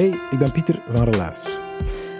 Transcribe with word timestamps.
Hey, 0.00 0.18
ik 0.30 0.38
ben 0.38 0.52
Pieter 0.52 0.82
van 0.92 1.04
Relaas. 1.04 1.58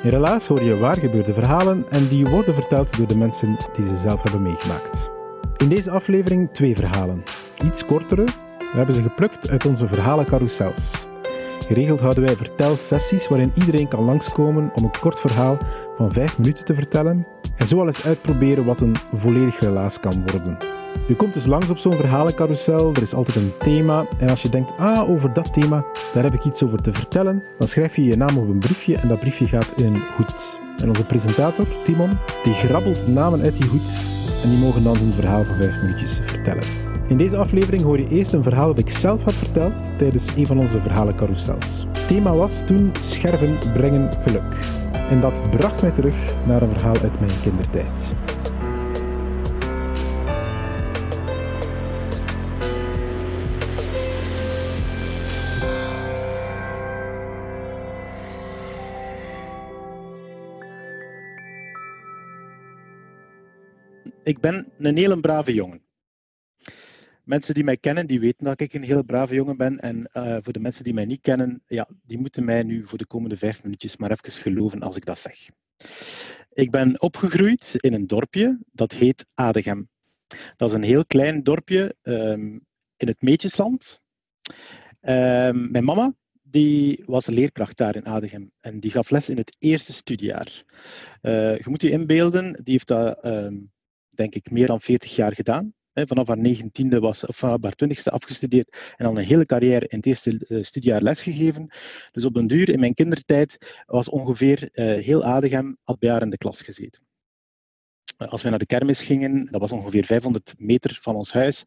In 0.02 0.10
Relaas 0.10 0.46
hoor 0.46 0.62
je 0.62 0.78
waar 0.78 0.96
gebeurde 0.96 1.32
verhalen 1.32 1.88
en 1.88 2.08
die 2.08 2.26
worden 2.26 2.54
verteld 2.54 2.96
door 2.96 3.06
de 3.06 3.18
mensen 3.18 3.56
die 3.76 3.86
ze 3.86 3.96
zelf 3.96 4.22
hebben 4.22 4.42
meegemaakt. 4.42 5.10
In 5.56 5.68
deze 5.68 5.90
aflevering 5.90 6.50
twee 6.50 6.76
verhalen. 6.76 7.22
Iets 7.64 7.84
kortere, 7.84 8.24
we 8.58 8.76
hebben 8.76 8.94
ze 8.94 9.02
geplukt 9.02 9.50
uit 9.50 9.66
onze 9.66 9.88
verhalencarousels. 9.88 11.06
Geregeld 11.66 12.00
houden 12.00 12.24
wij 12.24 12.36
vertelsessies 12.36 13.28
waarin 13.28 13.52
iedereen 13.54 13.88
kan 13.88 14.04
langskomen 14.04 14.70
om 14.74 14.84
een 14.84 15.00
kort 15.00 15.20
verhaal 15.20 15.58
van 15.96 16.12
vijf 16.12 16.38
minuten 16.38 16.64
te 16.64 16.74
vertellen 16.74 17.26
en 17.56 17.68
zo 17.68 17.80
al 17.80 17.86
eens 17.86 18.04
uitproberen 18.04 18.64
wat 18.64 18.80
een 18.80 18.96
volledig 19.14 19.60
relaas 19.60 20.00
kan 20.00 20.22
worden. 20.26 20.69
Je 21.06 21.16
komt 21.16 21.34
dus 21.34 21.46
langs 21.46 21.70
op 21.70 21.78
zo'n 21.78 21.96
verhalencarousel, 21.96 22.90
er 22.94 23.02
is 23.02 23.14
altijd 23.14 23.36
een 23.36 23.52
thema. 23.58 24.06
En 24.18 24.28
als 24.28 24.42
je 24.42 24.48
denkt, 24.48 24.72
ah, 24.76 25.10
over 25.10 25.32
dat 25.32 25.52
thema, 25.52 25.84
daar 26.12 26.22
heb 26.22 26.34
ik 26.34 26.44
iets 26.44 26.62
over 26.62 26.82
te 26.82 26.92
vertellen, 26.92 27.42
dan 27.58 27.68
schrijf 27.68 27.96
je 27.96 28.04
je 28.04 28.16
naam 28.16 28.38
op 28.38 28.48
een 28.48 28.58
briefje 28.58 28.96
en 28.96 29.08
dat 29.08 29.20
briefje 29.20 29.46
gaat 29.46 29.72
in 29.76 29.86
een 29.86 30.02
hoed. 30.16 30.58
En 30.76 30.88
onze 30.88 31.04
presentator, 31.04 31.66
Timon, 31.84 32.10
die 32.42 32.54
grabbelt 32.54 33.06
namen 33.06 33.42
uit 33.42 33.56
die 33.56 33.68
hoed 33.68 33.98
en 34.42 34.50
die 34.50 34.58
mogen 34.58 34.82
dan 34.82 34.96
hun 34.96 35.12
verhaal 35.12 35.44
van 35.44 35.56
vijf 35.56 35.82
minuutjes 35.82 36.20
vertellen. 36.24 36.64
In 37.08 37.16
deze 37.16 37.36
aflevering 37.36 37.82
hoor 37.82 37.98
je 37.98 38.08
eerst 38.08 38.32
een 38.32 38.42
verhaal 38.42 38.66
dat 38.66 38.78
ik 38.78 38.90
zelf 38.90 39.22
had 39.22 39.34
verteld 39.34 39.98
tijdens 39.98 40.28
een 40.36 40.46
van 40.46 40.58
onze 40.58 40.80
verhalencarousels. 40.80 41.86
Het 41.92 42.08
thema 42.08 42.34
was 42.34 42.62
toen 42.66 42.92
scherven 42.98 43.58
brengen 43.72 44.10
geluk. 44.22 44.78
En 45.10 45.20
dat 45.20 45.50
bracht 45.50 45.82
mij 45.82 45.90
terug 45.90 46.34
naar 46.46 46.62
een 46.62 46.70
verhaal 46.70 46.96
uit 47.02 47.20
mijn 47.20 47.40
kindertijd. 47.42 48.14
Ik 64.30 64.40
ben 64.40 64.72
een 64.78 64.96
hele 64.96 65.20
brave 65.20 65.52
jongen. 65.52 65.82
Mensen 67.24 67.54
die 67.54 67.64
mij 67.64 67.76
kennen, 67.76 68.06
die 68.06 68.20
weten 68.20 68.44
dat 68.44 68.60
ik 68.60 68.74
een 68.74 68.82
hele 68.82 69.04
brave 69.04 69.34
jongen 69.34 69.56
ben. 69.56 69.78
En 69.78 70.10
uh, 70.12 70.36
voor 70.40 70.52
de 70.52 70.60
mensen 70.60 70.84
die 70.84 70.94
mij 70.94 71.04
niet 71.04 71.20
kennen, 71.20 71.62
ja, 71.66 71.88
die 72.02 72.18
moeten 72.18 72.44
mij 72.44 72.62
nu 72.62 72.86
voor 72.86 72.98
de 72.98 73.06
komende 73.06 73.36
vijf 73.36 73.62
minuutjes 73.62 73.96
maar 73.96 74.10
even 74.10 74.30
geloven 74.30 74.80
als 74.80 74.96
ik 74.96 75.04
dat 75.04 75.18
zeg. 75.18 75.48
Ik 76.48 76.70
ben 76.70 77.00
opgegroeid 77.00 77.74
in 77.76 77.92
een 77.92 78.06
dorpje 78.06 78.58
dat 78.72 78.92
heet 78.92 79.26
Adegem. 79.34 79.88
Dat 80.56 80.68
is 80.68 80.74
een 80.74 80.82
heel 80.82 81.06
klein 81.06 81.42
dorpje 81.42 81.94
um, 82.02 82.64
in 82.96 83.08
het 83.08 83.22
Meetjesland. 83.22 84.00
Um, 85.00 85.70
mijn 85.70 85.84
mama 85.84 86.14
die 86.42 87.02
was 87.06 87.26
leerkracht 87.26 87.76
daar 87.76 87.96
in 87.96 88.06
Adegem 88.06 88.50
en 88.60 88.80
die 88.80 88.90
gaf 88.90 89.10
les 89.10 89.28
in 89.28 89.36
het 89.36 89.56
eerste 89.58 89.92
studiejaar. 89.92 90.64
Uh, 91.22 91.56
je 91.56 91.64
moet 91.70 91.82
je 91.82 91.90
inbeelden, 91.90 92.52
die 92.52 92.72
heeft 92.72 92.86
dat 92.86 93.24
um, 93.24 93.70
denk 94.10 94.34
ik, 94.34 94.50
meer 94.50 94.66
dan 94.66 94.80
40 94.80 95.16
jaar 95.16 95.34
gedaan. 95.34 95.74
Vanaf 95.92 96.26
haar 96.26 96.38
negentiende 96.38 97.00
was, 97.00 97.26
of 97.26 97.36
vanaf 97.36 97.62
haar 97.62 97.74
twintigste 97.74 98.10
afgestudeerd 98.10 98.92
en 98.96 99.06
al 99.06 99.18
een 99.18 99.24
hele 99.24 99.46
carrière 99.46 99.86
in 99.88 99.96
het 99.96 100.06
eerste 100.06 100.44
uh, 100.48 100.62
studiejaar 100.62 101.02
lesgegeven. 101.02 101.70
Dus 102.12 102.24
op 102.24 102.34
den 102.34 102.46
duur, 102.46 102.68
in 102.68 102.80
mijn 102.80 102.94
kindertijd, 102.94 103.82
was 103.86 104.08
ongeveer 104.08 104.68
uh, 104.72 105.04
heel 105.04 105.24
Adegem 105.24 105.76
al 105.84 105.96
bij 105.98 106.10
haar 106.10 106.22
in 106.22 106.30
de 106.30 106.38
klas 106.38 106.60
gezeten. 106.60 107.02
Als 108.16 108.42
wij 108.42 108.50
naar 108.50 108.60
de 108.60 108.66
kermis 108.66 109.02
gingen, 109.02 109.44
dat 109.44 109.60
was 109.60 109.70
ongeveer 109.70 110.04
500 110.04 110.54
meter 110.56 110.98
van 111.00 111.14
ons 111.14 111.32
huis. 111.32 111.64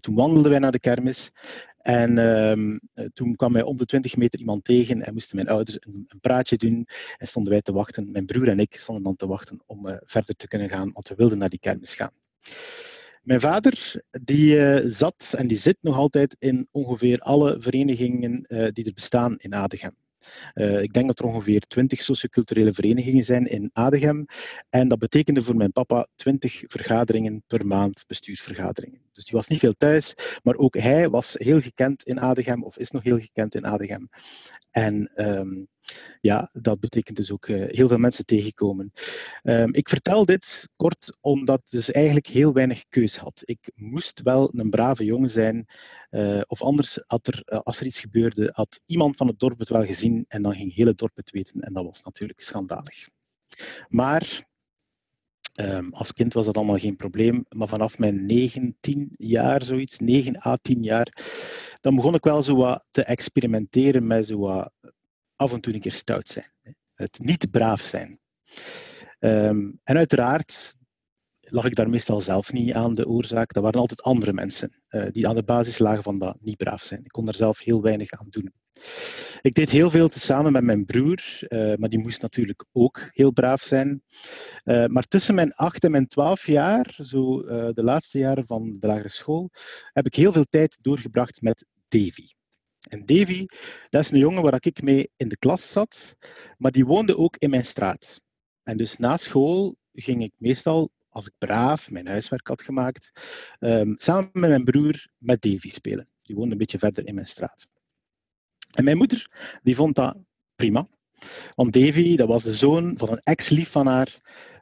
Toen 0.00 0.14
wandelden 0.14 0.50
wij 0.50 0.60
naar 0.60 0.72
de 0.72 0.80
kermis. 0.80 1.30
En 1.78 2.18
uh, 2.18 3.06
toen 3.14 3.36
kwam 3.36 3.52
mij 3.52 3.62
om 3.62 3.76
de 3.76 3.84
20 3.84 4.16
meter 4.16 4.38
iemand 4.38 4.64
tegen 4.64 5.02
en 5.02 5.12
moesten 5.12 5.36
mijn 5.36 5.48
ouders 5.48 5.78
een, 5.80 6.04
een, 6.08 6.20
praatje 6.20 6.56
doen. 6.56 6.86
En 7.18 7.26
stonden 7.26 7.52
wij 7.52 7.62
te 7.62 7.72
wachten. 7.72 8.12
Mijn 8.12 8.26
broer 8.26 8.48
en 8.48 8.58
ik 8.58 8.76
stonden 8.76 9.04
dan 9.04 9.16
te 9.16 9.26
wachten 9.26 9.60
om 9.66 9.86
uh, 9.86 9.96
verder 10.00 10.36
te 10.36 10.48
kunnen 10.48 10.68
gaan, 10.68 10.92
want 10.92 11.08
we 11.08 11.14
wilden 11.14 11.38
naar 11.38 11.48
die 11.48 11.58
kermis 11.58 11.94
gaan. 11.94 12.12
Mijn 13.22 13.40
vader 13.40 14.02
die, 14.10 14.54
uh, 14.54 14.90
zat 14.90 15.34
en 15.36 15.48
die 15.48 15.58
zit 15.58 15.76
nog 15.80 15.96
altijd 15.96 16.36
in 16.38 16.68
ongeveer 16.70 17.18
alle 17.18 17.56
verenigingen 17.60 18.46
die 18.72 18.84
er 18.84 18.94
bestaan 18.94 19.36
in 19.36 19.54
Adegem. 19.54 19.96
Ik 20.80 20.92
denk 20.92 21.06
dat 21.06 21.18
er 21.18 21.24
ongeveer 21.24 21.60
20 21.60 22.02
socioculturele 22.02 22.74
verenigingen 22.74 23.24
zijn 23.24 23.46
in 23.46 23.70
Adegem. 23.72 24.26
En 24.70 24.88
dat 24.88 24.98
betekende 24.98 25.42
voor 25.42 25.56
mijn 25.56 25.72
papa 25.72 26.06
20 26.14 26.62
vergaderingen 26.66 27.42
per 27.46 27.66
maand, 27.66 28.04
bestuursvergaderingen. 28.06 29.07
Dus 29.18 29.26
die 29.26 29.38
was 29.38 29.48
niet 29.48 29.58
veel 29.58 29.74
thuis, 29.76 30.14
maar 30.42 30.56
ook 30.56 30.76
hij 30.76 31.08
was 31.08 31.34
heel 31.34 31.60
gekend 31.60 32.02
in 32.02 32.20
Adegem, 32.20 32.64
of 32.64 32.78
is 32.78 32.90
nog 32.90 33.02
heel 33.02 33.18
gekend 33.18 33.54
in 33.54 33.66
Adegem. 33.66 34.08
En 34.70 35.10
um, 35.14 35.68
ja, 36.20 36.50
dat 36.52 36.80
betekent 36.80 37.16
dus 37.16 37.32
ook 37.32 37.46
uh, 37.46 37.64
heel 37.66 37.88
veel 37.88 37.98
mensen 37.98 38.24
tegenkomen. 38.24 38.92
Um, 39.42 39.74
ik 39.74 39.88
vertel 39.88 40.24
dit 40.24 40.68
kort 40.76 41.16
omdat 41.20 41.58
ik 41.58 41.70
dus 41.70 41.90
eigenlijk 41.90 42.26
heel 42.26 42.52
weinig 42.52 42.84
keus 42.88 43.16
had. 43.16 43.42
Ik 43.44 43.70
moest 43.74 44.20
wel 44.22 44.50
een 44.52 44.70
brave 44.70 45.04
jongen 45.04 45.30
zijn, 45.30 45.66
uh, 46.10 46.40
of 46.46 46.62
anders, 46.62 47.02
had 47.06 47.26
er, 47.26 47.42
uh, 47.44 47.58
als 47.58 47.80
er 47.80 47.86
iets 47.86 48.00
gebeurde, 48.00 48.50
had 48.52 48.80
iemand 48.86 49.16
van 49.16 49.26
het 49.26 49.38
dorp 49.38 49.58
het 49.58 49.68
wel 49.68 49.84
gezien 49.84 50.24
en 50.28 50.42
dan 50.42 50.54
ging 50.54 50.74
heel 50.74 50.86
het 50.86 50.98
dorp 50.98 51.16
het 51.16 51.30
weten 51.30 51.60
en 51.60 51.72
dat 51.72 51.84
was 51.84 52.02
natuurlijk 52.02 52.40
schandalig. 52.40 53.08
Maar 53.88 54.46
Um, 55.60 55.92
als 55.92 56.12
kind 56.12 56.32
was 56.32 56.44
dat 56.44 56.56
allemaal 56.56 56.78
geen 56.78 56.96
probleem, 56.96 57.44
maar 57.48 57.68
vanaf 57.68 57.98
mijn 57.98 58.26
19 58.26 59.14
jaar, 59.16 59.62
zoiets, 59.62 59.98
9 59.98 60.46
à 60.46 60.56
10 60.62 60.82
jaar, 60.82 61.16
dan 61.80 61.94
begon 61.94 62.14
ik 62.14 62.24
wel 62.24 62.42
zo 62.42 62.56
wat 62.56 62.84
te 62.88 63.02
experimenteren 63.02 64.06
met 64.06 64.26
zo 64.26 64.38
wat 64.38 64.72
af 65.36 65.52
en 65.52 65.60
toe 65.60 65.74
een 65.74 65.80
keer 65.80 65.92
stout 65.92 66.28
zijn. 66.28 66.52
Het 66.94 67.18
niet 67.18 67.50
braaf 67.50 67.80
zijn. 67.80 68.20
Um, 69.18 69.80
en 69.84 69.96
uiteraard 69.96 70.76
lag 71.50 71.64
ik 71.64 71.74
daar 71.74 71.90
meestal 71.90 72.20
zelf 72.20 72.52
niet 72.52 72.72
aan 72.72 72.94
de 72.94 73.06
oorzaak. 73.06 73.52
Dat 73.52 73.62
waren 73.62 73.80
altijd 73.80 74.02
andere 74.02 74.32
mensen 74.32 74.82
uh, 74.90 75.06
die 75.10 75.28
aan 75.28 75.34
de 75.34 75.42
basis 75.42 75.78
lagen 75.78 76.02
van 76.02 76.18
dat 76.18 76.36
niet 76.40 76.56
braaf 76.56 76.82
zijn. 76.82 77.04
Ik 77.04 77.10
kon 77.10 77.24
daar 77.24 77.34
zelf 77.34 77.58
heel 77.58 77.82
weinig 77.82 78.10
aan 78.10 78.26
doen. 78.30 78.52
Ik 79.40 79.54
deed 79.54 79.70
heel 79.70 79.90
veel 79.90 80.08
tezamen 80.08 80.52
met 80.52 80.62
mijn 80.62 80.84
broer, 80.84 81.38
uh, 81.48 81.74
maar 81.76 81.88
die 81.88 81.98
moest 81.98 82.22
natuurlijk 82.22 82.64
ook 82.72 83.08
heel 83.10 83.32
braaf 83.32 83.62
zijn. 83.62 84.02
Uh, 84.64 84.86
maar 84.86 85.08
tussen 85.08 85.34
mijn 85.34 85.52
8 85.52 85.84
en 85.84 85.90
mijn 85.90 86.06
12 86.06 86.46
jaar, 86.46 86.98
zo 87.02 87.42
de 87.72 87.82
laatste 87.82 88.18
jaren 88.18 88.46
van 88.46 88.76
de 88.78 88.86
lagere 88.86 89.08
school, 89.08 89.50
heb 89.92 90.06
ik 90.06 90.14
heel 90.14 90.32
veel 90.32 90.46
tijd 90.50 90.78
doorgebracht 90.80 91.42
met 91.42 91.66
Davy. 91.88 92.26
En 92.88 93.04
Davy, 93.04 93.46
dat 93.90 94.02
is 94.02 94.10
een 94.10 94.18
jongen 94.18 94.42
waar 94.42 94.56
ik 94.60 94.82
mee 94.82 95.10
in 95.16 95.28
de 95.28 95.36
klas 95.36 95.72
zat, 95.72 96.16
maar 96.56 96.70
die 96.70 96.86
woonde 96.86 97.16
ook 97.16 97.36
in 97.36 97.50
mijn 97.50 97.64
straat. 97.64 98.20
En 98.62 98.76
dus 98.76 98.96
na 98.96 99.16
school 99.16 99.76
ging 99.92 100.22
ik 100.22 100.32
meestal, 100.36 100.90
als 101.08 101.26
ik 101.26 101.32
braaf 101.38 101.90
mijn 101.90 102.06
huiswerk 102.06 102.46
had 102.46 102.62
gemaakt, 102.62 103.10
um, 103.60 103.94
samen 103.98 104.30
met 104.32 104.50
mijn 104.50 104.64
broer 104.64 105.06
met 105.18 105.42
Davy 105.42 105.70
spelen. 105.70 106.08
Die 106.22 106.36
woonde 106.36 106.52
een 106.52 106.58
beetje 106.58 106.78
verder 106.78 107.06
in 107.06 107.14
mijn 107.14 107.26
straat. 107.26 107.66
En 108.70 108.84
mijn 108.84 108.96
moeder, 108.96 109.30
die 109.62 109.74
vond 109.74 109.94
dat 109.94 110.16
prima. 110.54 110.88
Want 111.54 111.72
Davy, 111.72 112.16
dat 112.16 112.28
was 112.28 112.42
de 112.42 112.54
zoon 112.54 112.98
van 112.98 113.10
een 113.10 113.20
ex-lief 113.22 113.70
van 113.70 113.86
haar. 113.86 114.16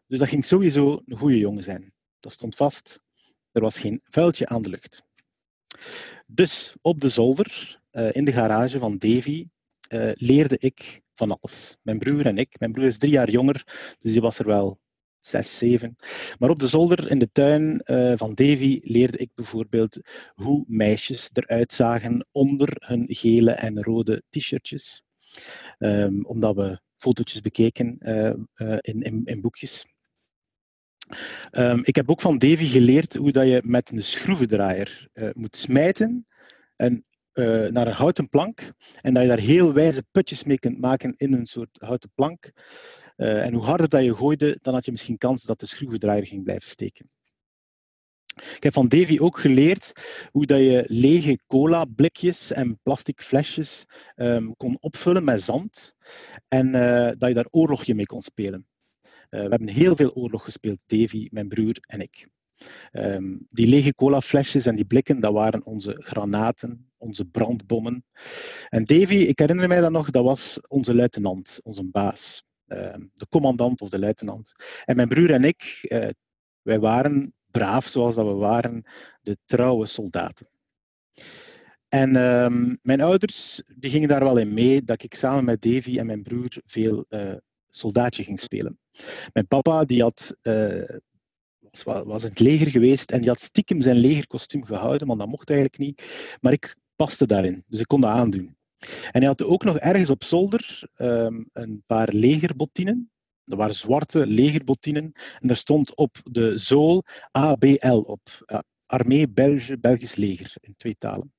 Dus 0.06 0.19
dat 0.19 0.28
ging 0.28 0.44
sowieso 0.44 1.02
een 1.04 1.16
goede 1.16 1.38
jongen 1.38 1.62
zijn. 1.62 1.93
Dat 2.20 2.32
stond 2.32 2.56
vast. 2.56 3.00
Er 3.52 3.60
was 3.60 3.78
geen 3.78 4.00
vuiltje 4.04 4.46
aan 4.46 4.62
de 4.62 4.69
lucht. 4.69 5.06
Dus 6.26 6.76
op 6.81 7.00
de 7.00 7.08
zolder, 7.08 7.81
uh, 7.93 8.14
in 8.14 8.25
de 8.25 8.32
garage 8.32 8.78
van 8.78 8.98
Davy, 8.98 9.48
uh, 9.93 10.10
leerde 10.14 10.58
ik 10.58 11.02
van 11.14 11.38
alles. 11.40 11.76
Mijn 11.82 11.98
broer 11.98 12.26
en 12.26 12.38
ik. 12.38 12.58
Mijn 12.58 12.72
broer 12.72 12.87
is 12.87 12.98
drie 12.98 13.12
jaar 13.12 13.31
jonger, 13.31 13.62
dus 13.98 14.12
die 14.12 14.20
was 14.20 14.38
er 14.38 14.46
wel 14.46 14.81
zes, 15.19 15.57
zeven. 15.57 15.97
Maar 16.39 16.51
op 16.51 16.59
de 16.59 16.67
zolder 16.67 17.11
in 17.11 17.19
de 17.19 17.31
tuin 17.33 17.83
uh, 17.85 18.13
van 18.17 18.35
Davy 18.35 18.81
leerde 18.83 19.19
ik 19.19 19.31
bijvoorbeeld 19.35 19.99
hoe 20.35 20.65
meisjes 20.69 21.31
eruit 21.33 21.73
zagen 21.73 22.27
onder 22.33 22.69
hun 22.79 23.07
gele 23.09 23.51
en 23.51 23.83
rode 23.83 24.23
t-shirtjes. 24.31 25.03
Um, 25.79 26.25
omdat 26.27 26.57
we 26.57 26.81
fotootjes 26.95 27.41
bekeken 27.41 27.97
uh, 28.01 28.35
uh, 28.57 28.79
in, 28.81 29.03
in, 29.03 29.25
in, 29.25 29.41
boekjes. 29.41 29.95
Um, 31.53 31.81
ik 31.85 31.97
heb 31.97 32.11
ook 32.11 32.21
van 32.21 32.39
Davy 32.39 32.67
geleerd 32.67 33.15
hoe 33.15 33.33
dat 33.33 33.47
je 33.47 33.63
met 33.65 33.91
een 33.91 34.03
schroevendraaier 34.03 35.09
moet 35.33 35.57
smijten 35.57 36.27
en 36.77 37.05
uh, 37.37 37.71
naar 37.71 37.87
een 37.87 37.93
houten 37.93 38.29
plank 38.29 38.73
en 39.00 39.15
dat 39.15 39.23
je 39.23 39.29
daar 39.29 39.38
heel 39.38 39.73
wijze 39.73 40.05
putjes 40.11 40.44
mee 40.44 40.59
kunt 40.59 40.81
maken 40.81 41.15
in 41.17 41.33
een 41.33 41.47
soort 41.47 41.79
houten 41.81 42.11
plank. 42.15 42.53
Uh, 43.17 43.44
en 43.44 43.53
hoe 43.53 43.65
harder 43.65 43.88
dat 43.88 44.05
je 44.05 44.15
gooide, 44.15 44.59
dan 44.62 44.75
had 44.75 44.85
je 44.85 44.91
misschien 44.91 45.19
kans 45.19 45.43
dat 45.43 45.61
de 45.61 45.67
schroevendraaier 45.67 46.27
ging 46.27 46.44
blijven 46.44 46.69
steken. 46.69 47.11
Ik 48.37 48.62
heb 48.62 48.73
van 48.73 48.88
Davy 48.88 49.19
ook 49.19 49.38
geleerd 49.38 49.93
hoe 50.31 50.47
dat 50.47 50.59
je 50.59 50.85
lege 50.87 51.38
cola-blikjes 51.47 52.53
en 52.53 52.79
plastic 52.83 53.21
flesjes 53.21 53.85
um, 54.17 54.56
kon 54.56 54.77
opvullen 54.81 55.25
met 55.25 55.43
zand 55.43 55.94
en 56.49 56.67
uh, 56.67 57.11
dat 57.19 57.29
je 57.29 57.35
daar 57.35 57.49
oorlogje 57.50 57.94
mee 57.94 58.06
kon 58.06 58.23
spelen. 58.23 58.67
we 59.29 59.39
hebben 59.39 59.69
heel 59.69 59.97
veel 59.97 60.15
oorlog 60.15 60.44
gespeeld, 60.44 60.79
Davy, 60.87 61.29
mijn 61.31 61.49
broer 61.49 61.77
en 61.81 62.00
ik. 62.00 62.29
Um, 62.93 63.47
die 63.50 63.67
lege 63.67 63.94
colaflesjes 63.94 64.67
en 64.67 64.77
die 64.77 64.85
blikken, 64.85 65.21
dat 65.21 65.32
waren 65.32 65.67
onze 65.67 65.97
granaten, 65.99 66.91
onze 67.06 67.25
brandbommen. 67.25 68.05
En 68.69 68.85
Davy, 68.85 69.14
ik 69.14 69.38
herinner 69.38 69.69
mij 69.69 69.81
dat 69.81 69.91
nog, 69.91 70.11
dat 70.11 70.25
was 70.25 70.61
onze 70.69 70.94
luitenant, 70.94 71.61
onze 71.62 71.85
baas. 71.85 72.44
Um, 72.67 73.11
de 73.14 73.26
commandant 73.29 73.81
of 73.81 73.88
de 73.88 73.99
luitenant. 73.99 74.53
En 74.85 74.97
mijn 74.97 75.08
broer 75.08 75.31
en 75.31 75.44
ik, 75.44 75.79
uh, 75.82 76.08
wij 76.62 76.79
waren 76.79 77.35
braaf 77.50 77.87
zoals 77.87 78.14
dat 78.14 78.26
we 78.26 78.32
waren, 78.32 78.85
de 79.20 79.38
trouwe 79.44 79.87
soldaten. 79.87 80.47
En 81.88 82.17
um, 82.17 82.79
mijn 82.82 83.00
ouders 83.00 83.62
die 83.76 83.91
gingen 83.91 84.08
daar 84.08 84.25
wel 84.25 84.37
in 84.37 84.55
mee 84.55 84.85
dat 84.85 85.03
ik 85.03 85.14
samen 85.14 85.44
met 85.44 85.62
Davy 85.62 85.99
en 85.99 86.06
mijn 86.06 86.23
broer 86.23 86.56
veel 86.64 87.05
uh, 87.08 87.35
soldaatje 87.69 88.25
ging 88.25 88.41
spelen. 88.41 88.79
Mijn 89.32 89.47
papa 89.47 89.85
die 89.85 90.03
had 90.03 90.37
uh, 90.43 90.99
was, 91.61 91.82
was 92.05 92.23
in 92.23 92.29
het 92.29 92.41
leger 92.41 92.70
geweest 92.70 93.11
en 93.11 93.19
die 93.20 93.29
had 93.29 93.41
stiekem 93.41 93.81
zijn 93.81 93.97
legerkostuum 93.97 94.64
gehouden, 94.64 95.06
want 95.06 95.19
dat 95.19 95.29
mocht 95.29 95.50
eigenlijk 95.50 95.79
niet. 95.79 96.03
Maar 96.41 96.53
ik 96.53 96.76
paste 96.96 97.26
daarin, 97.26 97.64
dus 97.66 97.81
ik 97.81 97.87
kon 97.87 98.00
dat 98.00 98.10
aandoen. 98.10 98.56
En 99.10 99.20
hij 99.20 99.26
had 99.26 99.43
ook 99.43 99.64
nog 99.64 99.78
ergens 99.78 100.10
op 100.10 100.25
zolder 100.25 100.90
um, 100.96 101.48
een 101.52 101.82
paar 101.87 102.08
legerbottinen. 102.12 103.10
Dat 103.44 103.58
waren 103.58 103.75
zwarte 103.75 104.26
legerbottinen. 104.26 105.12
En 105.40 105.48
daar 105.48 105.56
stond 105.56 105.96
op 105.96 106.16
de 106.22 106.58
zool 106.58 107.04
ABL 107.31 107.96
op. 107.96 108.20
Uh, 108.46 108.58
Armee 108.87 109.28
Belge, 109.28 109.78
Belgisch 109.78 110.14
Leger, 110.14 110.52
in 110.60 110.75
twee 110.76 110.96
talen. 110.98 111.32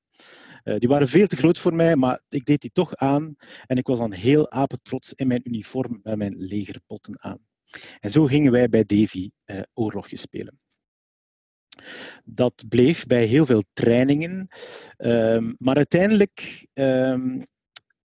Uh, 0.64 0.76
die 0.76 0.90
waren 0.90 1.08
veel 1.08 1.28
te 1.28 1.36
groot 1.36 1.60
voor 1.60 1.76
mij, 1.76 1.96
maar 1.96 2.22
ik 2.30 2.46
deed 2.46 2.62
die 2.62 2.72
toch 2.72 2.96
aan. 2.96 3.36
En 3.66 3.78
ik 3.78 3.88
was 3.88 4.00
dan 4.00 4.12
heel 4.12 4.52
apetrots 4.52 5.14
in 5.14 5.28
mijn 5.28 5.42
uniform 5.44 6.00
met 6.04 6.18
mijn 6.18 6.36
legerbotten 6.38 7.24
aan. 7.24 7.40
En 8.00 8.12
zo 8.12 8.26
gingen 8.26 8.52
wij 8.52 8.70
bij 8.70 8.86
Davy 8.86 9.30
uh, 9.46 9.62
oorlogjes 9.74 10.22
spelen. 10.22 10.60
Dat 12.24 12.64
bleef 12.70 13.06
bij 13.06 13.26
heel 13.26 13.46
veel 13.46 13.64
trainingen, 13.74 14.48
um, 14.98 15.56
maar 15.58 15.76
uiteindelijk 15.76 16.66
um, 16.74 17.46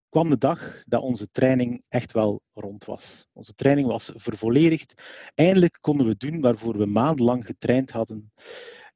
kwam 0.09 0.29
de 0.29 0.39
dag 0.39 0.83
dat 0.87 1.03
onze 1.03 1.31
training 1.31 1.83
echt 1.89 2.13
wel 2.13 2.43
rond 2.53 2.85
was. 2.85 3.27
Onze 3.33 3.55
training 3.55 3.87
was 3.87 4.13
vervolledigd. 4.15 5.03
Eindelijk 5.35 5.79
konden 5.81 6.07
we 6.07 6.17
doen 6.17 6.41
waarvoor 6.41 6.79
we 6.79 6.87
maandenlang 6.87 7.47
getraind 7.47 7.91
hadden. 7.91 8.33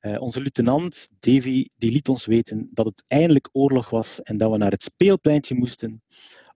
Uh, 0.00 0.20
onze 0.20 0.38
luitenant 0.38 1.08
Davy 1.18 1.68
die 1.74 1.90
liet 1.90 2.08
ons 2.08 2.26
weten 2.26 2.68
dat 2.70 2.86
het 2.86 3.04
eindelijk 3.06 3.48
oorlog 3.52 3.90
was 3.90 4.22
en 4.22 4.38
dat 4.38 4.50
we 4.50 4.56
naar 4.56 4.70
het 4.70 4.82
speelpleintje 4.82 5.54
moesten 5.54 6.02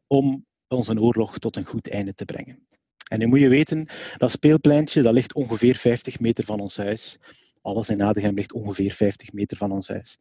om 0.07 0.47
onze 0.69 1.01
oorlog 1.01 1.39
tot 1.39 1.57
een 1.57 1.65
goed 1.65 1.91
einde 1.91 2.15
te 2.15 2.25
brengen. 2.25 2.67
En 3.11 3.19
nu 3.19 3.27
moet 3.27 3.41
je 3.41 3.49
weten, 3.49 3.89
dat 4.17 4.31
speelpleintje 4.31 5.03
dat 5.03 5.15
ligt 5.15 5.35
ongeveer 5.35 5.77
50 5.77 6.21
meter 6.21 6.45
van 6.45 6.61
ons 6.61 6.77
huis. 6.77 7.19
Alles 7.62 7.89
in 7.89 8.03
Adegem 8.03 8.35
ligt 8.35 8.53
ongeveer 8.53 8.93
50 8.93 9.33
meter 9.33 9.57
van 9.57 9.73
ons 9.73 9.89
huis. 9.89 10.19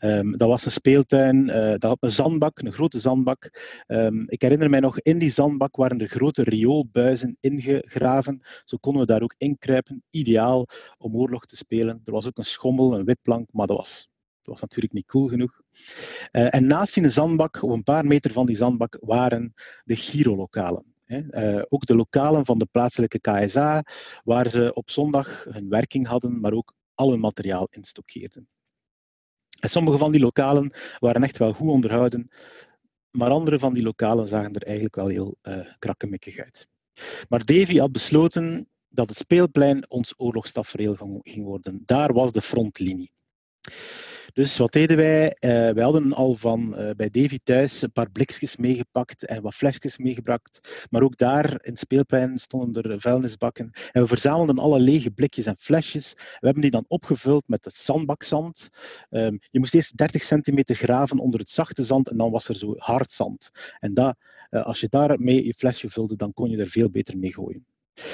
Um, 0.00 0.36
dat 0.36 0.48
was 0.48 0.64
een 0.64 0.72
speeltuin, 0.72 1.48
uh, 1.48 1.70
dat 1.70 1.82
had 1.82 1.96
een 2.00 2.10
zandbak, 2.10 2.58
een 2.58 2.72
grote 2.72 2.98
zandbak. 2.98 3.50
Um, 3.86 4.24
ik 4.28 4.42
herinner 4.42 4.70
mij 4.70 4.80
nog, 4.80 5.00
in 5.00 5.18
die 5.18 5.30
zandbak 5.30 5.76
waren 5.76 5.98
er 5.98 6.08
grote 6.08 6.42
rioolbuizen 6.42 7.36
ingegraven. 7.40 8.42
Zo 8.64 8.76
konden 8.76 9.00
we 9.00 9.06
daar 9.06 9.22
ook 9.22 9.34
inkruipen. 9.38 10.02
Ideaal 10.10 10.66
om 10.98 11.16
oorlog 11.16 11.46
te 11.46 11.56
spelen. 11.56 12.00
Er 12.04 12.12
was 12.12 12.26
ook 12.26 12.38
een 12.38 12.44
schommel, 12.44 12.98
een 12.98 13.04
witplank, 13.04 13.48
maar 13.52 13.66
dat 13.66 13.76
was 13.76 14.08
dat 14.46 14.54
was 14.54 14.60
natuurlijk 14.60 14.94
niet 14.94 15.06
cool 15.06 15.28
genoeg. 15.28 15.60
Uh, 16.32 16.54
en 16.54 16.66
naast 16.66 16.94
die 16.94 17.08
zandbak, 17.08 17.62
op 17.62 17.70
een 17.70 17.82
paar 17.82 18.04
meter 18.04 18.32
van 18.32 18.46
die 18.46 18.56
zandbak, 18.56 18.96
waren 19.00 19.54
de 19.84 19.96
girolokalen. 19.96 20.94
Uh, 21.06 21.62
ook 21.68 21.86
de 21.86 21.94
lokalen 21.94 22.44
van 22.44 22.58
de 22.58 22.68
plaatselijke 22.70 23.20
KSA, 23.20 23.84
waar 24.24 24.48
ze 24.48 24.74
op 24.74 24.90
zondag 24.90 25.44
hun 25.44 25.68
werking 25.68 26.06
hadden, 26.06 26.40
maar 26.40 26.52
ook 26.52 26.74
al 26.96 27.10
hun 27.10 27.20
materiaal 27.20 27.68
instockeerden. 27.70 28.48
En 29.60 29.70
sommige 29.70 29.98
van 29.98 30.12
die 30.12 30.20
lokalen 30.20 30.74
waren 30.98 31.22
echt 31.22 31.36
wel 31.36 31.52
goed 31.52 31.70
onderhouden, 31.70 32.28
maar 33.10 33.30
andere 33.30 33.58
van 33.58 33.74
die 33.74 33.82
lokalen 33.82 34.26
zagen 34.26 34.52
er 34.52 34.62
eigenlijk 34.62 34.94
wel 34.94 35.08
heel 35.08 35.36
uh, 35.42 35.66
krakkemikkig 35.78 36.38
uit. 36.38 36.68
Maar 37.28 37.44
Davy 37.44 37.78
had 37.78 37.92
besloten 37.92 38.68
dat 38.88 39.08
het 39.08 39.18
speelplein 39.18 39.90
ons 39.90 40.14
oorlogstafereel 40.16 41.20
ging 41.22 41.44
worden. 41.44 41.82
Daar 41.84 42.12
was 42.12 42.32
de 42.32 42.40
frontlinie. 42.40 43.12
Dus 44.32 44.56
wat 44.56 44.72
deden 44.72 44.96
wij? 44.96 45.24
Uh, 45.40 45.50
wij 45.50 45.82
hadden 45.82 46.12
al 46.12 46.34
van 46.34 46.74
uh, 46.80 46.90
bij 46.96 47.10
Davy 47.10 47.38
thuis 47.44 47.82
een 47.82 47.92
paar 47.92 48.10
blikjes 48.10 48.56
meegepakt 48.56 49.26
en 49.26 49.42
wat 49.42 49.54
flesjes 49.54 49.96
meegebracht. 49.96 50.86
Maar 50.90 51.02
ook 51.02 51.16
daar 51.16 51.50
in 51.50 51.70
het 51.70 51.78
speelplein 51.78 52.38
stonden 52.38 52.82
er 52.82 53.00
vuilnisbakken. 53.00 53.70
En 53.92 54.02
we 54.02 54.08
verzamelden 54.08 54.58
alle 54.58 54.80
lege 54.80 55.10
blikjes 55.10 55.46
en 55.46 55.56
flesjes. 55.58 56.12
We 56.14 56.22
hebben 56.40 56.62
die 56.62 56.70
dan 56.70 56.84
opgevuld 56.88 57.48
met 57.48 57.62
de 57.62 57.70
zandbakzand. 57.74 58.68
Um, 59.10 59.38
je 59.50 59.58
moest 59.58 59.74
eerst 59.74 59.96
30 59.96 60.24
centimeter 60.24 60.74
graven 60.74 61.18
onder 61.18 61.40
het 61.40 61.48
zachte 61.48 61.84
zand 61.84 62.10
en 62.10 62.16
dan 62.16 62.30
was 62.30 62.48
er 62.48 62.56
zo 62.56 62.74
hard 62.76 63.12
zand. 63.12 63.50
En 63.78 63.94
dat, 63.94 64.16
uh, 64.50 64.66
als 64.66 64.80
je 64.80 64.88
daarmee 64.88 65.44
je 65.44 65.54
flesje 65.54 65.88
vulde, 65.88 66.16
dan 66.16 66.32
kon 66.32 66.50
je 66.50 66.56
er 66.56 66.68
veel 66.68 66.90
beter 66.90 67.18
mee 67.18 67.32
gooien. 67.32 67.66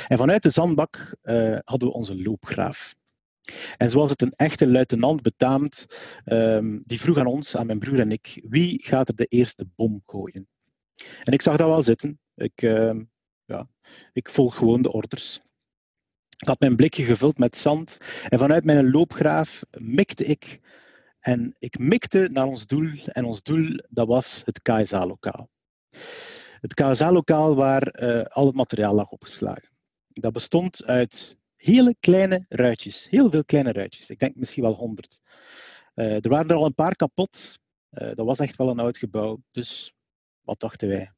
En 0.08 0.18
vanuit 0.18 0.42
de 0.42 0.50
zandbak 0.50 1.16
hadden 1.64 1.88
we 1.88 1.94
onze 1.94 2.22
loopgraaf. 2.22 2.94
En 3.76 3.90
zoals 3.90 4.10
het 4.10 4.22
een 4.22 4.32
echte 4.36 4.66
luitenant 4.66 5.22
betaamt, 5.22 5.86
um, 6.24 6.82
die 6.86 7.00
vroeg 7.00 7.18
aan 7.18 7.26
ons, 7.26 7.56
aan 7.56 7.66
mijn 7.66 7.78
broer 7.78 8.00
en 8.00 8.12
ik, 8.12 8.44
wie 8.48 8.82
gaat 8.82 9.08
er 9.08 9.16
de 9.16 9.26
eerste 9.26 9.66
bom 9.76 10.02
gooien? 10.06 10.48
En 11.24 11.32
ik 11.32 11.42
zag 11.42 11.56
dat 11.56 11.68
wel 11.68 11.82
zitten. 11.82 12.20
Ik, 12.34 12.62
uh, 12.62 13.00
ja, 13.44 13.68
ik 14.12 14.28
volg 14.28 14.56
gewoon 14.56 14.82
de 14.82 14.92
orders. 14.92 15.40
Ik 16.38 16.48
had 16.48 16.60
mijn 16.60 16.76
blikje 16.76 17.04
gevuld 17.04 17.38
met 17.38 17.56
zand 17.56 17.96
en 18.28 18.38
vanuit 18.38 18.64
mijn 18.64 18.90
loopgraaf 18.90 19.62
mikte 19.78 20.24
ik. 20.24 20.60
En 21.20 21.56
ik 21.58 21.78
mikte 21.78 22.28
naar 22.32 22.46
ons 22.46 22.66
doel 22.66 22.90
en 23.04 23.24
ons 23.24 23.42
doel 23.42 23.78
dat 23.88 24.06
was 24.06 24.42
het 24.44 24.62
KSA-lokaal. 24.62 25.50
Het 26.60 26.74
KSA-lokaal 26.74 27.54
waar 27.54 28.02
uh, 28.02 28.22
al 28.22 28.46
het 28.46 28.54
materiaal 28.54 28.94
lag 28.94 29.10
opgeslagen. 29.10 29.68
Dat 30.08 30.32
bestond 30.32 30.84
uit 30.84 31.36
hele 31.62 31.96
kleine 32.00 32.44
ruitjes. 32.48 33.06
Heel 33.10 33.30
veel 33.30 33.44
kleine 33.44 33.72
ruitjes. 33.72 34.10
Ik 34.10 34.18
denk 34.18 34.36
misschien 34.36 34.62
wel 34.62 34.74
honderd. 34.74 35.20
Uh, 35.94 36.24
er 36.24 36.28
waren 36.28 36.48
er 36.48 36.56
al 36.56 36.66
een 36.66 36.74
paar 36.74 36.96
kapot. 36.96 37.58
Uh, 37.90 38.14
dat 38.14 38.26
was 38.26 38.38
echt 38.38 38.56
wel 38.56 38.68
een 38.68 38.78
oud 38.78 38.98
gebouw. 38.98 39.42
Dus 39.50 39.94
wat 40.40 40.60
dachten 40.60 40.88
wij? 40.88 41.12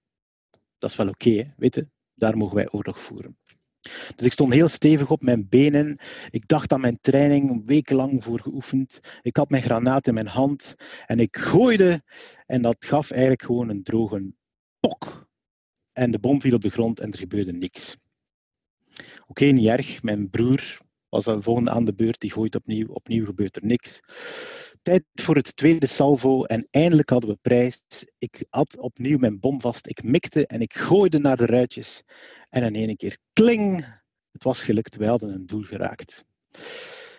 Dat 0.78 0.90
is 0.90 0.96
wel 0.96 1.08
oké, 1.08 1.28
okay, 1.28 1.54
weet 1.56 1.74
je? 1.74 1.88
Daar 2.14 2.36
mogen 2.36 2.56
wij 2.56 2.70
oorlog 2.70 3.00
voeren. 3.00 3.38
Dus 4.16 4.26
ik 4.26 4.32
stond 4.32 4.52
heel 4.52 4.68
stevig 4.68 5.10
op 5.10 5.22
mijn 5.22 5.48
benen. 5.48 5.98
Ik 6.30 6.48
dacht 6.48 6.72
aan 6.72 6.80
mijn 6.80 6.98
training, 7.00 7.66
wekenlang 7.66 8.24
voor 8.24 8.40
geoefend. 8.40 9.00
Ik 9.22 9.36
had 9.36 9.50
mijn 9.50 9.62
granaat 9.62 10.06
in 10.06 10.14
mijn 10.14 10.26
hand 10.26 10.74
en 11.06 11.20
ik 11.20 11.36
gooide. 11.36 12.02
En 12.46 12.62
dat 12.62 12.84
gaf 12.84 13.10
eigenlijk 13.10 13.42
gewoon 13.42 13.68
een 13.68 13.82
droge 13.82 14.32
pok. 14.80 15.28
En 15.92 16.10
de 16.10 16.18
bom 16.18 16.40
viel 16.40 16.54
op 16.54 16.62
de 16.62 16.70
grond 16.70 17.00
en 17.00 17.12
er 17.12 17.18
gebeurde 17.18 17.52
niks. 17.52 17.96
Oké, 19.00 19.22
okay, 19.26 19.50
niet 19.50 19.68
erg. 19.68 20.02
Mijn 20.02 20.30
broer 20.30 20.78
was 21.08 21.24
de 21.24 21.42
volgende 21.42 21.70
aan 21.70 21.84
de 21.84 21.94
beurt. 21.94 22.20
Die 22.20 22.32
gooit 22.32 22.54
opnieuw. 22.54 22.86
Opnieuw 22.86 23.24
gebeurt 23.24 23.56
er 23.56 23.64
niks. 23.64 24.00
Tijd 24.82 25.04
voor 25.14 25.36
het 25.36 25.56
tweede 25.56 25.86
salvo 25.86 26.44
en 26.44 26.68
eindelijk 26.70 27.10
hadden 27.10 27.30
we 27.30 27.38
prijs. 27.42 27.82
Ik 28.18 28.44
had 28.50 28.78
opnieuw 28.78 29.18
mijn 29.18 29.40
bom 29.40 29.60
vast. 29.60 29.86
Ik 29.86 30.02
mikte 30.02 30.46
en 30.46 30.60
ik 30.60 30.74
gooide 30.74 31.18
naar 31.18 31.36
de 31.36 31.46
ruitjes. 31.46 32.02
En 32.50 32.62
in 32.62 32.74
één 32.74 32.96
keer 32.96 33.18
kling. 33.32 33.86
Het 34.32 34.44
was 34.44 34.60
gelukt. 34.60 34.96
Wij 34.96 35.08
hadden 35.08 35.32
een 35.34 35.46
doel 35.46 35.62
geraakt. 35.62 36.24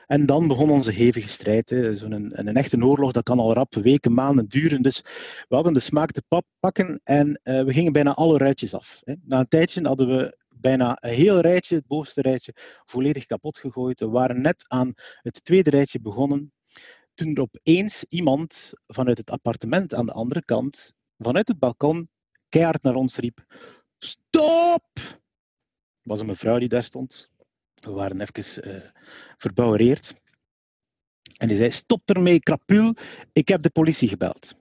En 0.08 0.26
dan 0.26 0.48
begon 0.48 0.70
onze 0.70 0.92
hevige 0.92 1.30
strijd. 1.30 1.76
Zo'n 1.92 2.12
een, 2.12 2.48
een, 2.48 2.56
echte 2.56 2.86
oorlog, 2.86 3.12
dat 3.12 3.24
kan 3.24 3.40
al 3.40 3.54
rap 3.54 3.76
weken, 3.76 4.14
maanden 4.14 4.48
duren. 4.48 4.82
Dus 4.82 5.02
we 5.48 5.56
hadden 5.56 5.74
de 5.74 5.80
smaak 5.80 6.12
te 6.12 6.24
pakken 6.60 7.02
en 7.04 7.42
uh, 7.44 7.64
we 7.64 7.74
gingen 7.74 7.92
bijna 7.92 8.14
alle 8.14 8.38
ruitjes 8.38 8.74
af. 8.74 9.02
Hè. 9.04 9.14
Na 9.24 9.40
een 9.40 9.48
tijdje 9.48 9.88
hadden 9.88 10.08
we 10.08 10.38
bijna 10.58 10.98
een 11.00 11.14
heel 11.14 11.40
rijtje, 11.40 11.76
het 11.76 11.88
bovenste 11.88 12.22
rijtje, 12.22 12.54
volledig 12.86 13.26
kapot 13.26 13.58
gegooid. 13.58 14.00
We 14.00 14.08
waren 14.08 14.42
net 14.42 14.66
aan 14.68 14.94
het 15.22 15.44
tweede 15.44 15.70
rijtje 15.70 16.00
begonnen. 16.00 16.54
Toen 17.14 17.36
er 17.36 17.42
opeens 17.42 18.04
iemand 18.10 18.72
vanuit 18.88 19.18
het 19.18 19.32
appartement 19.32 19.94
aan 19.94 20.06
de 20.06 20.12
andere 20.12 20.46
kant, 20.46 20.94
vanuit 21.18 21.48
het 21.48 21.60
balkon, 21.60 22.10
keihard 22.50 22.84
naar 22.84 22.96
ons 22.96 23.16
riep: 23.16 23.46
Stop! 23.98 24.90
Het 24.94 26.14
was 26.14 26.20
een 26.20 26.26
mevrouw 26.26 26.60
die 26.60 26.70
daar 26.70 26.84
stond. 26.84 27.30
We 27.74 27.92
waren 27.92 28.22
even 28.22 28.68
uh, 28.68 28.82
verbouwereerd. 29.38 30.22
En 31.38 31.48
die 31.48 31.58
zei: 31.58 31.72
Stop 31.72 32.10
ermee, 32.10 32.40
krapul, 32.40 32.96
ik 33.32 33.48
heb 33.48 33.62
de 33.62 33.70
politie 33.70 34.08
gebeld. 34.08 34.60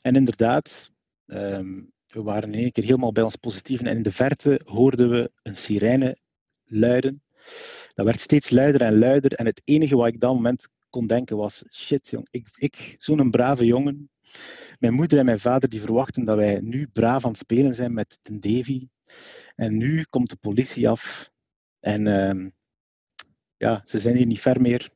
En 0.00 0.16
inderdaad, 0.16 0.92
um, 1.26 1.92
we 2.14 2.22
waren 2.22 2.52
in 2.52 2.60
één 2.60 2.72
keer 2.72 2.84
helemaal 2.84 3.12
bij 3.12 3.22
ons 3.22 3.36
positieven 3.36 3.86
en 3.86 3.96
in 3.96 4.02
de 4.02 4.12
verte 4.12 4.60
hoorden 4.64 5.10
we 5.10 5.30
een 5.42 5.56
sirene 5.56 6.16
luiden. 6.64 7.22
Dat 7.94 8.06
werd 8.06 8.20
steeds 8.20 8.50
luider 8.50 8.80
en 8.82 8.98
luider 8.98 9.32
en 9.32 9.46
het 9.46 9.60
enige 9.64 9.96
wat 9.96 10.06
ik 10.06 10.20
dat 10.20 10.34
moment 10.34 10.68
kon 10.90 11.06
denken 11.06 11.36
was, 11.36 11.64
shit 11.70 12.08
jong, 12.08 12.26
ik, 12.30 12.46
ik 12.54 12.94
zo'n 12.98 13.30
brave 13.30 13.64
jongen, 13.64 14.10
mijn 14.78 14.94
moeder 14.94 15.18
en 15.18 15.24
mijn 15.24 15.40
vader 15.40 15.68
die 15.68 15.80
verwachten 15.80 16.24
dat 16.24 16.36
wij 16.36 16.60
nu 16.60 16.88
braaf 16.92 17.24
aan 17.24 17.30
het 17.30 17.40
spelen 17.40 17.74
zijn 17.74 17.94
met 17.94 18.18
de 18.22 18.38
Davy. 18.38 18.88
En 19.54 19.76
nu 19.76 20.04
komt 20.10 20.28
de 20.28 20.36
politie 20.36 20.88
af 20.88 21.30
en 21.80 22.06
uh, 22.06 22.50
ja, 23.56 23.82
ze 23.84 24.00
zijn 24.00 24.16
hier 24.16 24.26
niet 24.26 24.40
ver 24.40 24.60
meer. 24.60 24.90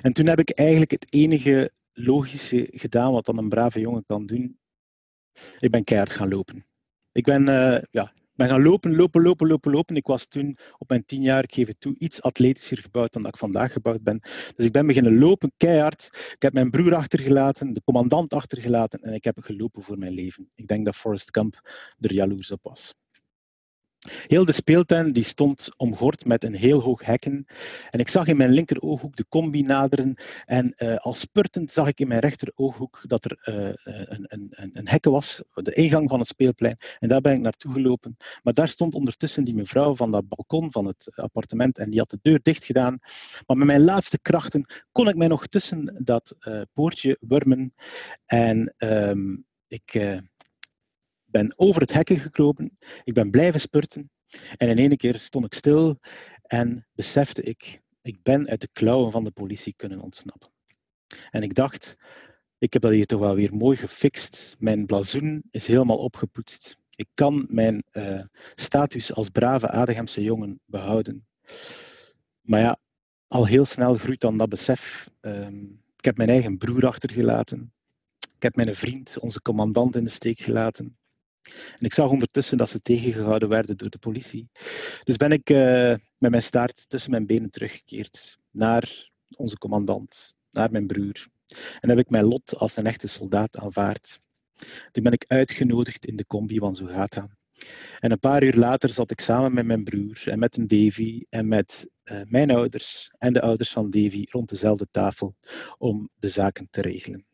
En 0.00 0.12
toen 0.12 0.26
heb 0.26 0.38
ik 0.38 0.50
eigenlijk 0.50 0.90
het 0.90 1.12
enige 1.12 1.70
logische 1.92 2.68
gedaan 2.70 3.12
wat 3.12 3.24
dan 3.24 3.38
een 3.38 3.48
brave 3.48 3.80
jongen 3.80 4.04
kan 4.06 4.26
doen. 4.26 4.58
Ik 5.58 5.70
ben 5.70 5.84
keihard 5.84 6.12
gaan 6.12 6.28
lopen. 6.28 6.66
Ik 7.12 7.24
ben, 7.24 7.48
uh, 7.48 7.78
ja, 7.90 8.12
ben 8.34 8.48
gaan 8.48 8.62
lopen, 8.62 8.96
lopen, 8.96 9.22
lopen, 9.22 9.46
lopen, 9.48 9.72
lopen. 9.72 9.96
Ik 9.96 10.06
was 10.06 10.26
toen 10.26 10.58
op 10.78 10.88
mijn 10.88 11.04
tien 11.04 11.22
jaar, 11.22 11.42
ik 11.42 11.54
geef 11.54 11.66
het 11.66 11.80
toe, 11.80 11.94
iets 11.98 12.22
atletischer 12.22 12.78
gebouwd 12.78 13.12
dan 13.12 13.22
dat 13.22 13.32
ik 13.32 13.38
vandaag 13.38 13.72
gebouwd 13.72 14.02
ben. 14.02 14.20
Dus 14.56 14.66
ik 14.66 14.72
ben 14.72 14.86
beginnen 14.86 15.18
lopen, 15.18 15.52
keihard. 15.56 16.08
Ik 16.34 16.42
heb 16.42 16.52
mijn 16.52 16.70
broer 16.70 16.94
achtergelaten, 16.94 17.74
de 17.74 17.82
commandant 17.84 18.32
achtergelaten 18.32 19.00
en 19.00 19.12
ik 19.12 19.24
heb 19.24 19.38
gelopen 19.40 19.82
voor 19.82 19.98
mijn 19.98 20.12
leven. 20.12 20.50
Ik 20.54 20.66
denk 20.66 20.84
dat 20.84 20.96
Forrest 20.96 21.28
Gump 21.36 21.60
er 22.00 22.12
jaloers 22.12 22.50
op 22.50 22.62
was. 22.62 22.94
Heel 24.26 24.44
de 24.44 24.52
speeltuin 24.52 25.12
die 25.12 25.24
stond 25.24 25.68
omgord 25.76 26.24
met 26.24 26.44
een 26.44 26.54
heel 26.54 26.80
hoog 26.80 27.04
hekken. 27.04 27.46
En 27.90 28.00
ik 28.00 28.08
zag 28.08 28.26
in 28.26 28.36
mijn 28.36 28.50
linker 28.50 28.80
ooghoek 28.80 29.16
de 29.16 29.26
combi 29.28 29.62
naderen. 29.62 30.16
En 30.44 30.74
uh, 30.76 30.96
al 30.96 31.14
spurtend 31.14 31.70
zag 31.70 31.88
ik 31.88 32.00
in 32.00 32.08
mijn 32.08 32.20
rechter 32.20 32.52
ooghoek 32.54 33.00
dat 33.06 33.24
er 33.24 33.38
uh, 33.44 33.70
een, 33.84 34.24
een, 34.28 34.70
een 34.72 34.88
hekken 34.88 35.10
was, 35.10 35.42
de 35.54 35.74
ingang 35.74 36.08
van 36.08 36.18
het 36.18 36.28
speelplein. 36.28 36.76
En 36.98 37.08
daar 37.08 37.20
ben 37.20 37.32
ik 37.32 37.40
naartoe 37.40 37.72
gelopen. 37.72 38.16
Maar 38.42 38.54
daar 38.54 38.68
stond 38.68 38.94
ondertussen 38.94 39.44
die 39.44 39.54
mevrouw 39.54 39.94
van 39.94 40.10
dat 40.10 40.28
balkon 40.28 40.72
van 40.72 40.86
het 40.86 41.12
appartement. 41.14 41.78
En 41.78 41.90
die 41.90 41.98
had 41.98 42.10
de 42.10 42.18
deur 42.22 42.40
dicht 42.42 42.64
gedaan. 42.64 42.98
Maar 43.46 43.56
met 43.56 43.66
mijn 43.66 43.84
laatste 43.84 44.18
krachten 44.18 44.66
kon 44.92 45.08
ik 45.08 45.16
mij 45.16 45.28
nog 45.28 45.46
tussen 45.46 46.00
dat 46.04 46.34
uh, 46.40 46.60
poortje 46.72 47.18
wurmen. 47.20 47.74
En 48.26 48.74
um, 48.78 49.46
ik 49.68 49.94
ben 51.34 51.58
over 51.58 51.80
het 51.80 51.92
hekken 51.92 52.16
gekropen, 52.16 52.78
ik 53.04 53.14
ben 53.14 53.30
blijven 53.30 53.60
spurten 53.60 54.10
en 54.56 54.68
in 54.68 54.78
één 54.78 54.96
keer 54.96 55.18
stond 55.18 55.44
ik 55.44 55.54
stil 55.54 55.98
en 56.42 56.86
besefte 56.92 57.42
ik, 57.42 57.80
ik 58.02 58.22
ben 58.22 58.48
uit 58.48 58.60
de 58.60 58.68
klauwen 58.72 59.12
van 59.12 59.24
de 59.24 59.30
politie 59.30 59.74
kunnen 59.76 60.00
ontsnappen. 60.00 60.50
En 61.30 61.42
ik 61.42 61.54
dacht, 61.54 61.96
ik 62.58 62.72
heb 62.72 62.82
dat 62.82 62.92
hier 62.92 63.06
toch 63.06 63.20
wel 63.20 63.34
weer 63.34 63.54
mooi 63.54 63.76
gefixt. 63.76 64.56
Mijn 64.58 64.86
blazoen 64.86 65.42
is 65.50 65.66
helemaal 65.66 65.98
opgepoetst. 65.98 66.76
Ik 66.96 67.08
kan 67.14 67.46
mijn 67.48 67.84
uh, 67.92 68.24
status 68.54 69.12
als 69.12 69.28
brave 69.28 69.68
Adegemse 69.68 70.22
jongen 70.22 70.60
behouden. 70.66 71.26
Maar 72.40 72.60
ja, 72.60 72.78
al 73.26 73.46
heel 73.46 73.64
snel 73.64 73.94
groeit 73.94 74.20
dan 74.20 74.38
dat 74.38 74.48
besef. 74.48 75.10
Um, 75.20 75.82
ik 75.96 76.04
heb 76.04 76.16
mijn 76.16 76.28
eigen 76.28 76.58
broer 76.58 76.86
achtergelaten. 76.86 77.72
Ik 78.36 78.42
heb 78.42 78.56
mijn 78.56 78.74
vriend, 78.74 79.18
onze 79.18 79.42
commandant, 79.42 79.96
in 79.96 80.04
de 80.04 80.10
steek 80.10 80.38
gelaten. 80.38 80.98
En 81.52 81.84
ik 81.84 81.94
zag 81.94 82.10
ondertussen 82.10 82.58
dat 82.58 82.68
ze 82.68 82.82
tegengehouden 82.82 83.48
werden 83.48 83.76
door 83.76 83.90
de 83.90 83.98
politie. 83.98 84.48
Dus 85.04 85.16
ben 85.16 85.30
ik 85.30 85.50
uh, 85.50 85.94
met 86.18 86.30
mijn 86.30 86.42
staart 86.42 86.84
tussen 86.88 87.10
mijn 87.10 87.26
benen 87.26 87.50
teruggekeerd 87.50 88.38
naar 88.50 89.10
onze 89.36 89.58
commandant, 89.58 90.34
naar 90.50 90.70
mijn 90.70 90.86
broer. 90.86 91.26
En 91.80 91.88
heb 91.88 91.98
ik 91.98 92.10
mijn 92.10 92.24
lot 92.24 92.56
als 92.56 92.76
een 92.76 92.86
echte 92.86 93.08
soldaat 93.08 93.56
aanvaard. 93.56 94.20
Toen 94.92 95.02
ben 95.02 95.12
ik 95.12 95.24
uitgenodigd 95.26 96.06
in 96.06 96.16
de 96.16 96.26
combi 96.26 96.58
van 96.58 96.74
Sugata. 96.74 97.36
En 97.98 98.10
een 98.10 98.20
paar 98.20 98.42
uur 98.42 98.54
later 98.54 98.92
zat 98.92 99.10
ik 99.10 99.20
samen 99.20 99.54
met 99.54 99.66
mijn 99.66 99.84
broer 99.84 100.22
en 100.24 100.38
met 100.38 100.56
een 100.56 100.68
Davy 100.68 101.24
en 101.28 101.48
met 101.48 101.88
uh, 102.04 102.20
mijn 102.24 102.50
ouders 102.50 103.10
en 103.18 103.32
de 103.32 103.40
ouders 103.40 103.70
van 103.70 103.90
Davy 103.90 104.24
rond 104.30 104.48
dezelfde 104.48 104.88
tafel 104.90 105.34
om 105.78 106.08
de 106.14 106.28
zaken 106.28 106.68
te 106.70 106.80
regelen. 106.80 107.26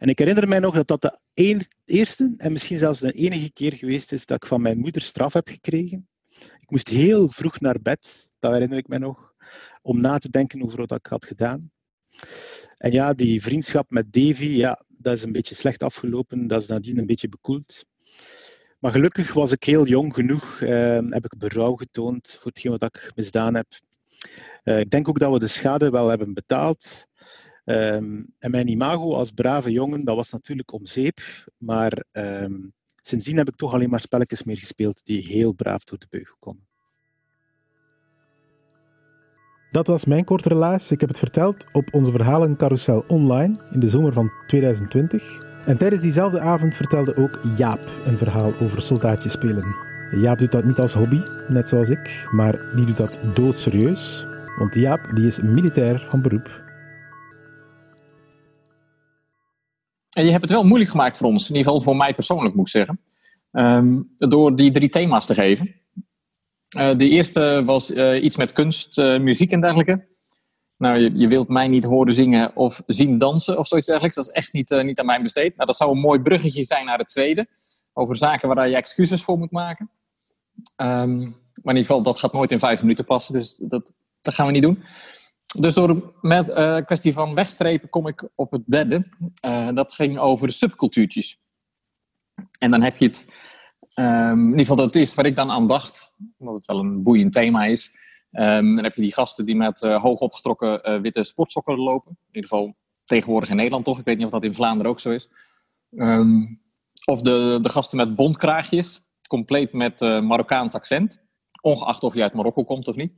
En 0.00 0.08
ik 0.08 0.18
herinner 0.18 0.48
mij 0.48 0.58
nog 0.58 0.74
dat 0.74 0.88
dat 0.88 1.18
de 1.32 1.66
eerste 1.84 2.34
en 2.36 2.52
misschien 2.52 2.78
zelfs 2.78 3.00
de 3.00 3.12
enige 3.12 3.52
keer 3.52 3.72
geweest 3.72 4.12
is 4.12 4.26
dat 4.26 4.36
ik 4.42 4.48
van 4.48 4.62
mijn 4.62 4.78
moeder 4.78 5.02
straf 5.02 5.32
heb 5.32 5.48
gekregen. 5.48 6.08
Ik 6.60 6.70
moest 6.70 6.88
heel 6.88 7.28
vroeg 7.28 7.60
naar 7.60 7.80
bed, 7.82 8.28
dat 8.38 8.52
herinner 8.52 8.78
ik 8.78 8.88
mij 8.88 8.98
nog, 8.98 9.34
om 9.82 10.00
na 10.00 10.18
te 10.18 10.30
denken 10.30 10.62
over 10.62 10.78
wat 10.78 10.98
ik 10.98 11.06
had 11.06 11.26
gedaan. 11.26 11.70
En 12.76 12.92
ja, 12.92 13.12
die 13.12 13.42
vriendschap 13.42 13.90
met 13.90 14.12
Davy, 14.12 14.46
ja, 14.46 14.84
dat 14.88 15.16
is 15.16 15.22
een 15.22 15.32
beetje 15.32 15.54
slecht 15.54 15.82
afgelopen. 15.82 16.46
Dat 16.46 16.62
is 16.62 16.68
nadien 16.68 16.98
een 16.98 17.06
beetje 17.06 17.28
bekoeld. 17.28 17.84
Maar 18.78 18.92
gelukkig 18.92 19.32
was 19.32 19.52
ik 19.52 19.64
heel 19.64 19.86
jong 19.86 20.14
genoeg, 20.14 20.60
eh, 20.60 20.98
heb 21.08 21.24
ik 21.24 21.38
berouw 21.38 21.74
getoond 21.74 22.36
voor 22.38 22.50
hetgeen 22.50 22.70
wat 22.70 22.82
ik 22.82 23.12
misdaan 23.14 23.54
heb. 23.54 23.66
Uh, 24.64 24.78
ik 24.78 24.90
denk 24.90 25.08
ook 25.08 25.18
dat 25.18 25.32
we 25.32 25.38
de 25.38 25.48
schade 25.48 25.90
wel 25.90 26.08
hebben 26.08 26.34
betaald. 26.34 27.06
Um, 27.70 28.26
en 28.38 28.50
mijn 28.50 28.68
imago 28.68 29.14
als 29.14 29.30
brave 29.30 29.70
jongen, 29.70 30.04
dat 30.04 30.16
was 30.16 30.30
natuurlijk 30.30 30.72
om 30.72 30.86
zeep. 30.86 31.20
Maar 31.58 32.04
um, 32.12 32.72
sindsdien 33.02 33.36
heb 33.36 33.48
ik 33.48 33.56
toch 33.56 33.74
alleen 33.74 33.90
maar 33.90 34.00
spelletjes 34.00 34.42
meer 34.42 34.56
gespeeld 34.56 35.00
die 35.04 35.22
heel 35.26 35.52
braaf 35.52 35.84
door 35.84 35.98
de 35.98 36.06
beugel 36.10 36.36
konden. 36.38 36.68
Dat 39.70 39.86
was 39.86 40.04
mijn 40.04 40.24
korte 40.24 40.48
relaas. 40.48 40.90
Ik 40.90 41.00
heb 41.00 41.08
het 41.08 41.18
verteld 41.18 41.66
op 41.72 41.94
onze 41.94 42.10
verhalen 42.10 42.56
carousel 42.56 43.04
online 43.08 43.68
in 43.72 43.80
de 43.80 43.88
zomer 43.88 44.12
van 44.12 44.30
2020. 44.46 45.48
En 45.66 45.78
tijdens 45.78 46.02
diezelfde 46.02 46.40
avond 46.40 46.74
vertelde 46.74 47.16
ook 47.16 47.40
Jaap 47.56 47.80
een 48.04 48.18
verhaal 48.18 48.54
over 48.60 48.82
soldaatjes 48.82 49.32
spelen. 49.32 49.76
Jaap 50.10 50.38
doet 50.38 50.52
dat 50.52 50.64
niet 50.64 50.78
als 50.78 50.92
hobby, 50.92 51.20
net 51.48 51.68
zoals 51.68 51.88
ik, 51.88 52.28
maar 52.30 52.72
die 52.74 52.86
doet 52.86 52.96
dat 52.96 53.20
doodserieus. 53.34 54.24
Want 54.58 54.74
Jaap 54.74 55.10
die 55.14 55.26
is 55.26 55.40
militair 55.40 56.06
van 56.08 56.22
beroep 56.22 56.59
En 60.10 60.24
je 60.24 60.30
hebt 60.30 60.42
het 60.42 60.50
wel 60.50 60.64
moeilijk 60.64 60.90
gemaakt 60.90 61.18
voor 61.18 61.26
ons, 61.26 61.42
in 61.42 61.56
ieder 61.56 61.72
geval 61.72 61.80
voor 61.80 61.96
mij 61.96 62.14
persoonlijk 62.14 62.54
moet 62.54 62.66
ik 62.66 62.72
zeggen, 62.72 63.00
um, 63.52 64.14
door 64.18 64.56
die 64.56 64.70
drie 64.70 64.88
thema's 64.88 65.26
te 65.26 65.34
geven. 65.34 65.74
Uh, 66.76 66.96
de 66.96 67.08
eerste 67.08 67.62
was 67.64 67.90
uh, 67.90 68.22
iets 68.22 68.36
met 68.36 68.52
kunst, 68.52 68.98
uh, 68.98 69.20
muziek 69.20 69.50
en 69.50 69.60
dergelijke. 69.60 70.08
Nou, 70.78 70.98
je, 70.98 71.18
je, 71.18 71.28
wilt 71.28 71.48
mij 71.48 71.68
niet 71.68 71.84
horen 71.84 72.14
zingen 72.14 72.56
of 72.56 72.82
zien 72.86 73.18
dansen 73.18 73.58
of 73.58 73.66
zoiets 73.66 73.86
dergelijks. 73.86 74.16
Dat 74.16 74.26
is 74.26 74.32
echt 74.32 74.52
niet, 74.52 74.82
niet 74.82 75.00
aan 75.00 75.06
mij 75.06 75.22
besteed. 75.22 75.56
Nou, 75.56 75.66
dat 75.66 75.76
zou 75.76 75.90
een 75.90 76.00
mooi 76.00 76.20
bruggetje 76.20 76.64
zijn 76.64 76.84
naar 76.84 76.98
het 76.98 77.08
tweede. 77.08 77.46
Over 77.92 78.16
zaken 78.16 78.48
waar 78.48 78.68
je 78.68 78.76
excuses 78.76 79.22
voor 79.22 79.38
moet 79.38 79.50
maken. 79.50 79.90
Um, 80.76 81.18
maar 81.62 81.74
in 81.74 81.80
ieder 81.80 81.84
geval, 81.84 82.02
dat 82.02 82.18
gaat 82.18 82.32
nooit 82.32 82.50
in 82.50 82.58
vijf 82.58 82.80
minuten 82.80 83.04
passen. 83.04 83.34
Dus 83.34 83.56
dat, 83.62 83.92
dat 84.20 84.34
gaan 84.34 84.46
we 84.46 84.52
niet 84.52 84.62
doen. 84.62 84.84
Dus 85.58 85.74
door 85.74 86.14
met 86.20 86.48
uh, 86.48 86.76
kwestie 86.76 87.12
van 87.12 87.34
wegstrepen 87.34 87.88
kom 87.88 88.06
ik 88.06 88.28
op 88.34 88.50
het 88.50 88.62
derde. 88.66 89.06
Uh, 89.44 89.68
dat 89.74 89.94
ging 89.94 90.18
over 90.18 90.46
de 90.46 90.52
subcultuurtjes. 90.52 91.38
En 92.58 92.70
dan 92.70 92.82
heb 92.82 92.96
je 92.96 93.06
het, 93.06 93.26
um, 93.98 94.38
in 94.38 94.44
ieder 94.44 94.58
geval 94.58 94.76
dat 94.76 94.94
is 94.94 95.14
waar 95.14 95.26
ik 95.26 95.34
dan 95.34 95.50
aan 95.50 95.66
dacht, 95.66 96.14
omdat 96.38 96.54
het 96.54 96.64
wel 96.66 96.78
een 96.78 97.02
boeiend 97.02 97.32
thema 97.32 97.64
is. 97.64 97.98
Um, 98.32 98.74
dan 98.74 98.84
heb 98.84 98.94
je 98.94 99.02
die 99.02 99.12
gasten 99.12 99.44
die 99.44 99.56
met 99.56 99.82
uh, 99.82 100.02
hoog 100.02 100.20
opgetrokken 100.20 101.02
witte 101.02 101.24
sportsokken 101.24 101.78
lopen. 101.78 102.10
In 102.10 102.34
ieder 102.34 102.50
geval 102.50 102.76
tegenwoordig 103.04 103.50
in 103.50 103.56
Nederland 103.56 103.84
toch. 103.84 103.98
Ik 103.98 104.04
weet 104.04 104.16
niet 104.16 104.26
of 104.26 104.32
dat 104.32 104.44
in 104.44 104.54
Vlaanderen 104.54 104.90
ook 104.90 105.00
zo 105.00 105.10
is. 105.10 105.30
Um, 105.90 106.62
of 107.04 107.22
de, 107.22 107.58
de 107.62 107.68
gasten 107.68 107.96
met 107.96 108.14
bontkraagjes, 108.14 109.02
compleet 109.28 109.72
met 109.72 110.00
Marokkaans 110.00 110.74
accent. 110.74 111.22
Ongeacht 111.60 112.02
of 112.02 112.14
je 112.14 112.22
uit 112.22 112.34
Marokko 112.34 112.64
komt 112.64 112.88
of 112.88 112.96
niet. 112.96 113.12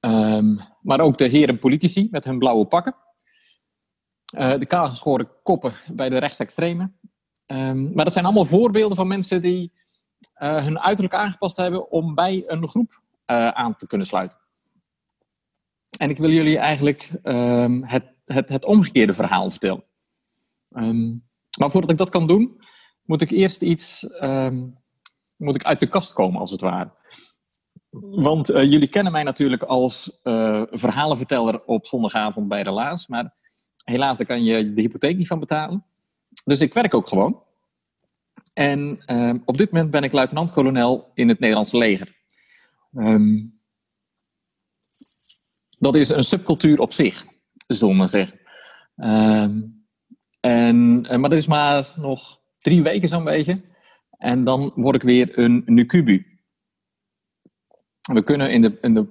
Um, 0.00 0.60
maar 0.82 1.00
ook 1.00 1.18
de 1.18 1.28
heren 1.28 1.58
politici 1.58 2.08
met 2.10 2.24
hun 2.24 2.38
blauwe 2.38 2.66
pakken. 2.66 2.96
Uh, 4.36 4.58
de 4.58 4.66
kaalgeschoren 4.66 5.30
koppen 5.42 5.72
bij 5.92 6.08
de 6.08 6.18
rechtsextreme. 6.18 6.92
Um, 7.46 7.92
maar 7.94 8.04
dat 8.04 8.12
zijn 8.12 8.24
allemaal 8.24 8.44
voorbeelden 8.44 8.96
van 8.96 9.06
mensen 9.06 9.42
die 9.42 9.72
uh, 10.38 10.64
hun 10.64 10.80
uiterlijk 10.80 11.14
aangepast 11.14 11.56
hebben 11.56 11.90
om 11.90 12.14
bij 12.14 12.44
een 12.46 12.68
groep 12.68 13.02
uh, 13.26 13.48
aan 13.48 13.76
te 13.76 13.86
kunnen 13.86 14.06
sluiten. 14.06 14.38
En 15.98 16.10
ik 16.10 16.18
wil 16.18 16.30
jullie 16.30 16.58
eigenlijk 16.58 17.12
ehm, 17.22 17.82
het, 17.82 18.04
het, 18.24 18.48
het 18.48 18.64
omgekeerde 18.64 19.12
verhaal 19.12 19.50
vertellen. 19.50 19.84
Ehm, 20.70 21.08
maar 21.58 21.70
voordat 21.70 21.90
ik 21.90 21.98
dat 21.98 22.10
kan 22.10 22.26
doen, 22.26 22.60
moet 23.02 23.22
ik 23.22 23.30
eerst 23.30 23.62
iets 23.62 24.08
ehm, 24.08 24.64
moet 25.36 25.54
ik 25.54 25.64
uit 25.64 25.80
de 25.80 25.88
kast 25.88 26.12
komen, 26.12 26.40
als 26.40 26.50
het 26.50 26.60
ware. 26.60 26.90
Want 28.00 28.50
uh, 28.50 28.62
jullie 28.62 28.88
kennen 28.88 29.12
mij 29.12 29.22
natuurlijk 29.22 29.62
als 29.62 30.18
uh, 30.24 30.62
verhalenverteller 30.70 31.64
op 31.64 31.86
zondagavond 31.86 32.48
bij 32.48 32.62
de 32.62 32.70
Laas. 32.70 33.06
Maar 33.06 33.34
helaas, 33.84 34.18
daar 34.18 34.26
kan 34.26 34.44
je 34.44 34.74
de 34.74 34.80
hypotheek 34.80 35.16
niet 35.16 35.26
van 35.26 35.40
betalen. 35.40 35.84
Dus 36.44 36.60
ik 36.60 36.74
werk 36.74 36.94
ook 36.94 37.08
gewoon. 37.08 37.42
En 38.52 39.02
uh, 39.06 39.34
op 39.44 39.58
dit 39.58 39.70
moment 39.70 39.90
ben 39.90 40.02
ik 40.02 40.12
luitenant-kolonel 40.12 41.10
in 41.14 41.28
het 41.28 41.38
Nederlandse 41.38 41.78
leger. 41.78 42.08
Um, 42.94 43.60
dat 45.78 45.94
is 45.94 46.08
een 46.08 46.24
subcultuur 46.24 46.78
op 46.78 46.92
zich, 46.92 47.24
zullen 47.66 47.92
we 47.92 47.98
maar 47.98 48.08
zeggen. 48.08 48.38
Um, 48.96 49.86
en, 50.40 51.00
maar 51.00 51.30
dat 51.30 51.32
is 51.32 51.46
maar 51.46 51.92
nog 51.96 52.40
drie 52.58 52.82
weken 52.82 53.08
zo'n 53.08 53.24
beetje. 53.24 53.62
En 54.10 54.44
dan 54.44 54.72
word 54.74 54.96
ik 54.96 55.02
weer 55.02 55.38
een 55.38 55.62
Nukubu. 55.66 56.35
We 58.12 58.22
kunnen 58.22 58.50
in 58.50 58.62
de, 58.62 58.78
in 58.80 58.94
de, 58.94 59.06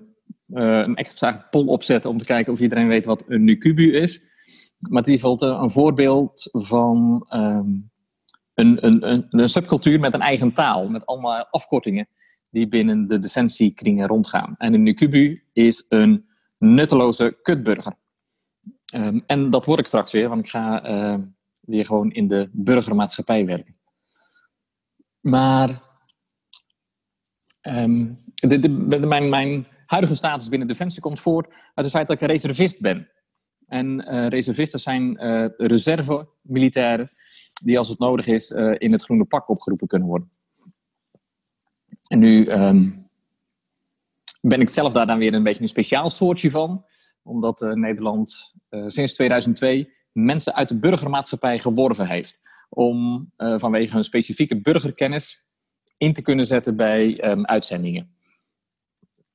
uh, 0.48 0.78
een 0.78 0.96
extra 0.96 1.48
poll 1.50 1.68
opzetten 1.68 2.10
om 2.10 2.18
te 2.18 2.25
kijken 2.25 2.54
of 2.54 2.60
iedereen 2.60 2.88
weet 2.88 3.06
wat 3.06 3.24
een 3.28 3.44
Nukubu 3.44 3.96
is. 3.96 4.22
Maar 4.90 5.02
het 5.02 5.12
is 5.12 5.24
een 5.24 5.70
voorbeeld 5.70 6.50
van 6.52 7.25
um, 7.30 7.92
een, 8.54 8.86
een, 8.86 9.12
een, 9.12 9.28
een, 9.30 9.50
subcultuur 9.50 10.00
met 10.00 10.14
een 10.14 10.22
eigen 10.22 10.54
taal, 10.54 10.90
met 10.90 11.06
allemaal 11.06 11.48
afkortingen 11.50 12.08
die 12.50 12.68
binnen 12.68 13.08
de 13.08 13.20
defensiekringen 13.20 14.08
rondgaan. 14.08 14.56
En 14.58 14.74
een 14.74 14.84
Nukubu 14.84 15.44
is 15.54 15.86
een 15.90 16.25
nutteloze 16.58 17.40
kutburger. 17.42 17.94
Um, 18.96 19.24
en 19.25 19.50
dat 19.50 19.66
word 19.66 19.80
ik 19.80 19.86
straks 19.86 20.12
weer, 20.12 20.30
want 20.30 20.42
ik 20.42 20.50
ga 20.50 20.90
uh, 20.90 21.20
weer 21.62 21.86
gewoon 21.86 22.12
in 22.12 22.28
de 22.28 22.50
burgermaatschappij 22.52 23.46
werken. 23.46 23.75
Maar 25.20 25.82
um, 27.68 28.16
de, 28.36 28.60
de, 28.60 29.00
mijn, 29.08 29.30
mijn, 29.30 29.68
huidige 29.86 30.16
status 30.16 30.50
binnen 30.50 30.68
Defensie 30.68 31.02
komt 31.02 31.20
voort 31.20 31.48
uit 31.48 31.86
het 31.86 31.92
feit 31.92 32.08
dat 32.08 32.16
ik 32.16 32.22
een 32.22 32.28
reservist 32.28 32.82
ben. 32.82 33.10
En 33.68 34.14
uh, 34.14 34.28
reservisten 34.28 34.80
zijn 34.80 35.26
uh, 35.26 35.46
reserve-militairen 35.58 37.08
die 37.64 37.78
als 37.78 37.90
het 37.90 38.00
nodig 38.00 38.28
is 38.28 38.52
uh, 38.52 38.74
in 38.78 38.92
het 38.92 39.02
groene 39.02 39.26
pak 39.26 39.50
opgeroepen 39.50 39.88
kunnen 39.88 40.08
worden. 40.08 40.30
En 42.08 42.20
nu 42.20 42.52
um, 42.52 43.10
ben 44.42 44.62
ik 44.62 44.70
zelf 44.70 44.94
daar 44.94 45.08
dan 45.08 45.18
weer 45.18 45.34
een 45.34 45.44
beetje 45.44 45.62
een 45.62 45.70
speciaal 45.70 46.10
soortje 46.10 46.52
van, 46.52 46.86
omdat 47.24 47.60
Nederland 47.60 48.54
sinds 48.88 49.14
2002 49.14 49.94
mensen 50.12 50.56
uit 50.56 50.70
de 50.70 50.80
burgermaatschappij 50.80 51.60
geworven 51.60 52.08
heeft 52.08 52.42
om 52.70 53.32
vanwege 53.38 53.94
hun 53.94 54.04
specifieke 54.04 54.62
burgerkennis 54.62 55.45
in 55.98 56.14
te 56.14 56.22
kunnen 56.22 56.46
zetten 56.46 56.75
bij 56.75 57.32
um, 57.32 57.46
uitzendingen. 57.46 58.16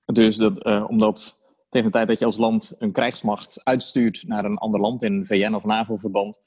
Dus 0.05 0.37
dat, 0.37 0.67
uh, 0.67 0.85
omdat 0.89 1.41
tegen 1.69 1.87
de 1.87 1.93
tijd 1.93 2.09
dat 2.09 2.19
je 2.19 2.25
als 2.25 2.37
land 2.37 2.75
een 2.79 2.93
krijgsmacht 2.93 3.65
uitstuurt 3.65 4.23
naar 4.27 4.45
een 4.45 4.59
ander 4.59 4.81
land 4.81 5.03
in 5.03 5.27
VN 5.27 5.55
of 5.55 5.65
NAVO-verband, 5.65 6.39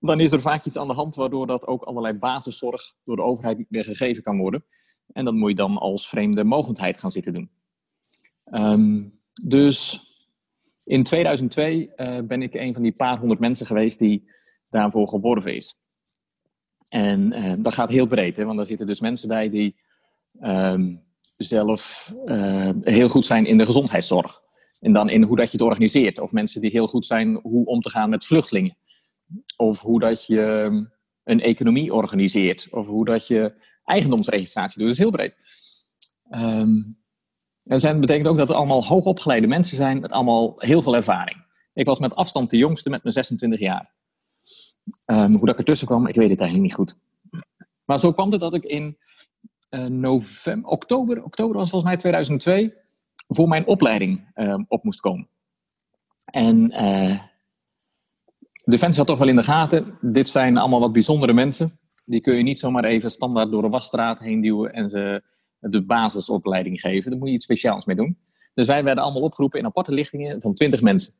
dan 0.00 0.20
is 0.20 0.32
er 0.32 0.40
vaak 0.40 0.64
iets 0.64 0.76
aan 0.76 0.88
de 0.88 0.94
hand 0.94 1.14
waardoor 1.14 1.46
dat 1.46 1.66
ook 1.66 1.82
allerlei 1.82 2.18
basiszorg 2.18 2.94
door 3.04 3.16
de 3.16 3.22
overheid 3.22 3.58
niet 3.58 3.70
meer 3.70 3.84
gegeven 3.84 4.22
kan 4.22 4.38
worden. 4.38 4.64
En 5.12 5.24
dat 5.24 5.34
moet 5.34 5.48
je 5.48 5.54
dan 5.54 5.78
als 5.78 6.08
vreemde 6.08 6.44
mogendheid 6.44 6.98
gaan 6.98 7.10
zitten 7.10 7.32
doen. 7.32 7.50
Um, 8.52 9.20
dus 9.42 10.00
in 10.84 11.02
2002 11.02 11.90
uh, 11.96 12.18
ben 12.24 12.42
ik 12.42 12.54
een 12.54 12.72
van 12.72 12.82
die 12.82 12.92
paar 12.92 13.18
honderd 13.18 13.40
mensen 13.40 13.66
geweest 13.66 13.98
die 13.98 14.30
daarvoor 14.70 15.08
geworven 15.08 15.56
is. 15.56 15.78
En 16.88 17.32
uh, 17.32 17.54
dat 17.62 17.74
gaat 17.74 17.90
heel 17.90 18.06
breed, 18.06 18.36
hè, 18.36 18.44
want 18.44 18.56
daar 18.56 18.66
zitten 18.66 18.86
dus 18.86 19.00
mensen 19.00 19.28
bij 19.28 19.50
die 19.50 19.76
um, 20.42 21.02
zelf 21.36 22.12
uh, 22.24 22.70
heel 22.80 23.08
goed 23.08 23.26
zijn 23.26 23.46
in 23.46 23.58
de 23.58 23.66
gezondheidszorg. 23.66 24.40
En 24.80 24.92
dan 24.92 25.10
in 25.10 25.22
hoe 25.22 25.36
dat 25.36 25.50
je 25.50 25.58
het 25.58 25.66
organiseert. 25.66 26.18
Of 26.18 26.32
mensen 26.32 26.60
die 26.60 26.70
heel 26.70 26.88
goed 26.88 27.06
zijn 27.06 27.34
hoe 27.42 27.66
om 27.66 27.80
te 27.80 27.90
gaan 27.90 28.10
met 28.10 28.24
vluchtelingen. 28.24 28.76
Of 29.56 29.80
hoe 29.80 30.00
dat 30.00 30.26
je 30.26 30.42
ehm, 30.42 30.84
een 31.24 31.40
economie 31.40 31.94
organiseert. 31.94 32.68
Of 32.70 32.86
hoe 32.86 33.04
dat 33.04 33.26
je 33.26 33.54
eigendomsregistratie 33.84 34.78
doet. 34.78 34.86
Dat 34.86 34.96
is 34.96 35.02
heel 35.02 35.10
breed. 35.10 35.34
En 37.68 37.80
dat 37.80 38.00
betekent 38.00 38.28
ook 38.28 38.38
dat 38.38 38.48
er 38.48 38.54
allemaal 38.54 38.84
hoogopgeleide 38.84 39.46
mensen 39.46 39.76
zijn 39.76 40.00
met 40.00 40.10
allemaal 40.10 40.52
heel 40.54 40.82
veel 40.82 40.96
ervaring. 40.96 41.46
Ik 41.72 41.86
was 41.86 41.98
met 41.98 42.14
afstand 42.14 42.50
de 42.50 42.56
jongste 42.56 42.90
met 42.90 43.02
mijn 43.02 43.14
26 43.14 43.60
jaar. 43.60 43.94
Um, 45.06 45.34
hoe 45.34 45.46
dat 45.46 45.58
ertussen 45.58 45.86
kwam, 45.86 46.06
ik 46.06 46.14
weet 46.14 46.30
het 46.30 46.40
eigenlijk 46.40 46.68
niet 46.68 46.74
goed. 46.74 46.96
Maar 47.84 47.98
zo 47.98 48.12
kwam 48.12 48.30
het 48.30 48.40
dat 48.40 48.54
ik 48.54 48.64
in 48.64 48.98
uh, 49.70 49.84
november, 49.84 50.70
oktober, 50.70 51.24
oktober 51.24 51.56
was 51.56 51.70
volgens 51.70 51.90
mij 51.90 52.00
2002, 52.00 52.74
voor 53.28 53.48
mijn 53.48 53.66
opleiding 53.66 54.30
uh, 54.34 54.58
op 54.68 54.84
moest 54.84 55.00
komen. 55.00 55.28
En 56.24 56.72
uh, 56.72 57.20
Defensie 58.64 58.98
had 58.98 59.06
toch 59.06 59.18
wel 59.18 59.28
in 59.28 59.36
de 59.36 59.42
gaten, 59.42 59.98
dit 60.00 60.28
zijn 60.28 60.56
allemaal 60.56 60.80
wat 60.80 60.92
bijzondere 60.92 61.32
mensen. 61.32 61.78
Die 62.06 62.20
kun 62.20 62.36
je 62.36 62.42
niet 62.42 62.58
zomaar 62.58 62.84
even 62.84 63.10
standaard 63.10 63.50
door 63.50 63.62
de 63.62 63.68
wasstraat 63.68 64.18
heen 64.18 64.40
duwen 64.40 64.72
en 64.72 64.90
ze 64.90 65.22
de 65.60 65.84
basisopleiding 65.84 66.80
geven. 66.80 67.10
Daar 67.10 67.18
moet 67.18 67.28
je 67.28 67.34
iets 67.34 67.44
speciaals 67.44 67.84
mee 67.84 67.96
doen. 67.96 68.18
Dus 68.54 68.66
wij 68.66 68.84
werden 68.84 69.04
allemaal 69.04 69.22
opgeroepen 69.22 69.58
in 69.58 69.66
aparte 69.66 69.92
lichtingen 69.92 70.40
van 70.40 70.54
20 70.54 70.82
mensen. 70.82 71.14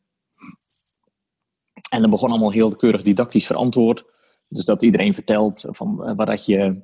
En 1.88 2.00
dat 2.00 2.10
begon 2.10 2.30
allemaal 2.30 2.52
heel 2.52 2.76
keurig 2.76 3.02
didactisch 3.02 3.46
verantwoord. 3.46 4.04
Dus 4.48 4.64
dat 4.64 4.82
iedereen 4.82 5.14
vertelt 5.14 5.68
van 5.70 6.08
uh, 6.08 6.16
waar 6.16 6.26
dat 6.26 6.44
je, 6.44 6.82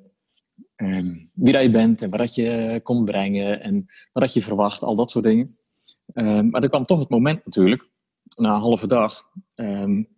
um, 0.76 1.30
wie 1.34 1.52
dat 1.52 1.62
je 1.62 1.70
bent 1.70 2.02
en 2.02 2.10
waar 2.10 2.18
dat 2.18 2.34
je 2.34 2.80
komt 2.82 3.04
brengen 3.04 3.60
en 3.60 3.86
wat 4.12 4.22
dat 4.22 4.32
je 4.32 4.42
verwacht, 4.42 4.82
al 4.82 4.96
dat 4.96 5.10
soort 5.10 5.24
dingen. 5.24 5.48
Um, 6.14 6.50
maar 6.50 6.62
er 6.62 6.68
kwam 6.68 6.84
toch 6.84 6.98
het 6.98 7.08
moment 7.08 7.44
natuurlijk, 7.44 7.90
na 8.36 8.54
een 8.54 8.60
halve 8.60 8.86
dag. 8.86 9.24
Um, 9.54 10.08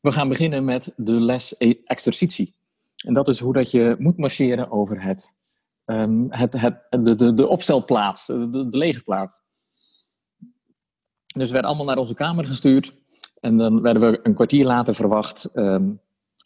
we 0.00 0.12
gaan 0.12 0.28
beginnen 0.28 0.64
met 0.64 0.92
de 0.96 1.20
les 1.20 1.54
e-, 1.58 1.80
exercitie. 1.84 2.54
En 2.96 3.14
dat 3.14 3.28
is 3.28 3.40
hoe 3.40 3.52
dat 3.52 3.70
je 3.70 3.96
moet 3.98 4.16
marcheren 4.16 4.70
over 4.70 5.02
het, 5.02 5.32
het, 6.28 6.52
het, 6.52 6.86
de, 6.90 7.14
de, 7.14 7.34
de 7.34 7.46
opstelplaats, 7.46 8.26
de, 8.26 8.68
de 8.70 8.78
legerplaats. 8.78 9.40
Dus 11.34 11.46
we 11.46 11.52
werden 11.52 11.70
allemaal 11.70 11.86
naar 11.86 11.96
onze 11.96 12.14
kamer 12.14 12.46
gestuurd. 12.46 12.94
En 13.42 13.56
dan 13.56 13.80
werden 13.80 14.10
we 14.10 14.20
een 14.22 14.34
kwartier 14.34 14.64
later 14.64 14.94
verwacht 14.94 15.50
um, 15.54 16.00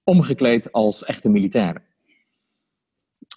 omgekleed 0.04 0.72
als 0.72 1.04
echte 1.04 1.28
militairen. 1.28 1.82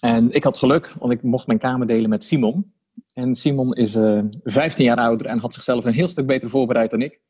En 0.00 0.30
ik 0.30 0.44
had 0.44 0.56
geluk, 0.56 0.92
want 0.98 1.12
ik 1.12 1.22
mocht 1.22 1.46
mijn 1.46 1.58
kamer 1.58 1.86
delen 1.86 2.10
met 2.10 2.24
Simon. 2.24 2.72
En 3.12 3.34
Simon 3.34 3.74
is 3.74 3.96
uh, 3.96 4.18
eh, 4.18 4.24
15 4.42 4.84
jaar 4.84 4.96
ouder 4.96 5.26
en 5.26 5.38
had 5.38 5.54
zichzelf 5.54 5.84
een 5.84 5.92
heel 5.92 6.08
stuk 6.08 6.26
beter 6.26 6.48
voorbereid 6.48 6.90
dan 6.90 7.02
ik. 7.02 7.20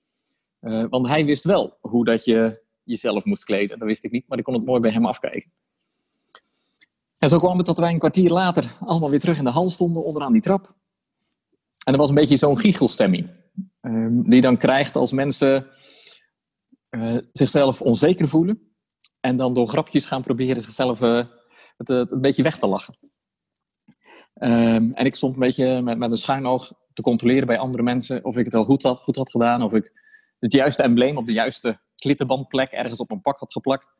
Uh, 0.61 0.85
want 0.91 1.09
hij 1.09 1.25
wist 1.25 1.45
wel 1.45 1.77
hoe 1.81 2.05
dat 2.05 2.25
je 2.25 2.63
jezelf 2.83 3.25
moest 3.25 3.45
kleden. 3.45 3.79
Dat 3.79 3.89
wist 3.89 4.05
ik 4.05 4.11
niet, 4.11 4.29
maar 4.29 4.39
ik 4.39 4.45
kon 4.45 4.55
het 4.55 4.65
mooi 4.65 4.81
bij 4.81 4.91
hem 4.91 5.07
afkijken. 5.07 5.51
En 7.19 7.29
zo 7.29 7.39
kwam 7.39 7.57
het 7.57 7.67
dat 7.67 7.79
wij 7.79 7.93
een 7.93 7.99
kwartier 7.99 8.31
later 8.31 8.77
allemaal 8.81 9.11
weer 9.11 9.21
terug 9.21 9.39
in 9.39 9.45
de 9.45 9.51
hal 9.51 9.71
stonden, 9.71 10.05
onderaan 10.05 10.33
die 10.33 10.43
trap. 10.43 10.75
En 11.85 11.93
er 11.93 11.99
was 11.99 12.09
een 12.09 12.15
beetje 12.15 12.37
zo'n 12.37 12.59
giechelstemming. 12.59 13.31
Um, 13.81 14.31
die 14.31 14.41
dan 14.41 14.57
krijgt 14.57 14.97
als 14.97 15.13
mensen 15.13 15.67
uh, 16.91 17.19
zichzelf 17.33 17.83
onzeker 17.83 18.29
voelen. 18.29 18.75
En 19.21 19.37
dan 19.37 19.55
door 19.55 19.69
grapjes 19.69 20.05
gaan 20.05 20.23
proberen 20.23 20.63
zichzelf 20.63 21.01
uh, 21.01 21.25
het, 21.77 21.89
het, 21.89 22.13
een 22.13 22.21
beetje 22.21 22.43
weg 22.43 22.59
te 22.59 22.67
lachen. 22.67 22.95
Um, 24.43 24.93
en 24.95 25.07
ik 25.07 25.15
stond 25.15 25.35
een 25.35 25.41
beetje 25.41 25.83
met, 25.83 25.99
met 25.99 26.11
een 26.11 26.19
schuin 26.19 26.47
oog 26.47 26.73
te 26.93 27.03
controleren 27.03 27.47
bij 27.47 27.59
andere 27.59 27.83
mensen 27.83 28.25
of 28.25 28.37
ik 28.37 28.45
het 28.45 28.55
wel 28.55 28.65
goed 28.65 28.83
had, 28.83 29.03
goed 29.03 29.17
had 29.17 29.31
gedaan. 29.31 29.63
Of 29.63 29.73
ik 29.73 29.93
het 30.39 30.53
juiste 30.53 30.83
embleem 30.83 31.17
op 31.17 31.27
de 31.27 31.33
juiste 31.33 31.81
klittenbandplek 31.95 32.71
ergens 32.71 33.01
op 33.01 33.11
een 33.11 33.21
pak 33.21 33.39
had 33.39 33.53
geplakt. 33.53 33.93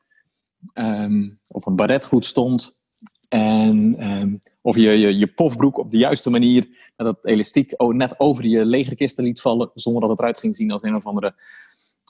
Um, 0.75 1.41
of 1.47 1.67
een 1.67 1.77
baret 1.77 2.07
goed 2.07 2.27
stond. 2.27 2.81
En 3.29 4.07
um, 4.11 4.39
of 4.61 4.77
je, 4.77 4.91
je, 4.91 5.19
je 5.19 5.27
pofbroek 5.27 5.79
op 5.79 5.91
de 5.91 5.99
juiste 5.99 6.31
manier 6.31 6.93
dat 6.97 7.19
elastiek 7.23 7.75
net 7.79 8.21
over 8.21 8.47
je 8.47 8.65
legerkisten 8.65 9.25
liet 9.25 9.41
vallen. 9.41 9.71
Zonder 9.75 10.01
dat 10.01 10.11
het 10.11 10.19
eruit 10.19 10.41
ging 10.41 10.57
zien 10.57 10.71
als 10.71 10.83
een 10.83 10.95
of 10.95 11.07
andere 11.07 11.35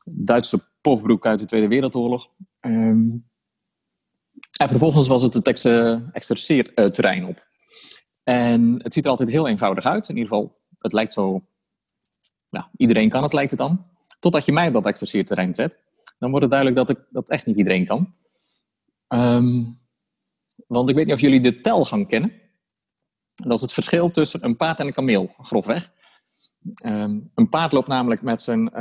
Duitse 0.04 0.64
pofbroek 0.80 1.26
uit 1.26 1.38
de 1.38 1.44
Tweede 1.44 1.68
Wereldoorlog. 1.68 2.30
Um, 2.60 3.28
en 4.58 4.68
vervolgens 4.68 5.08
was 5.08 5.22
het 5.22 5.34
het 5.34 5.46
exerceerterrein 6.12 7.24
op. 7.24 7.46
En 8.24 8.80
het 8.82 8.92
ziet 8.92 9.04
er 9.04 9.10
altijd 9.10 9.28
heel 9.28 9.48
eenvoudig 9.48 9.84
uit. 9.84 10.08
In 10.08 10.16
ieder 10.16 10.32
geval, 10.32 10.54
het 10.78 10.92
lijkt 10.92 11.12
zo... 11.12 11.42
Nou, 12.50 12.66
iedereen 12.76 13.08
kan 13.08 13.22
het, 13.22 13.32
lijkt 13.32 13.50
het 13.50 13.60
dan. 13.60 13.86
Totdat 14.20 14.44
je 14.44 14.52
mij 14.52 14.66
op 14.66 14.72
dat 14.72 14.86
exerceerterrein 14.86 15.54
zet. 15.54 15.78
Dan 16.18 16.30
wordt 16.30 16.44
het 16.44 16.54
duidelijk 16.54 16.86
dat, 16.86 16.98
ik, 16.98 17.04
dat 17.10 17.28
echt 17.28 17.46
niet 17.46 17.56
iedereen 17.56 17.86
kan. 17.86 18.14
Um, 19.08 19.80
want 20.66 20.88
ik 20.88 20.94
weet 20.94 21.04
niet 21.04 21.14
of 21.14 21.20
jullie 21.20 21.40
de 21.40 21.60
telgang 21.60 22.08
kennen. 22.08 22.32
Dat 23.34 23.56
is 23.56 23.60
het 23.60 23.72
verschil 23.72 24.10
tussen 24.10 24.44
een 24.44 24.56
paard 24.56 24.80
en 24.80 24.86
een 24.86 24.92
kameel, 24.92 25.34
grofweg. 25.38 25.92
Ehm, 26.74 27.20
een 27.34 27.48
paard 27.48 27.72
loopt 27.72 27.88
namelijk 27.88 28.22
met 28.22 28.40
zijn 28.40 28.74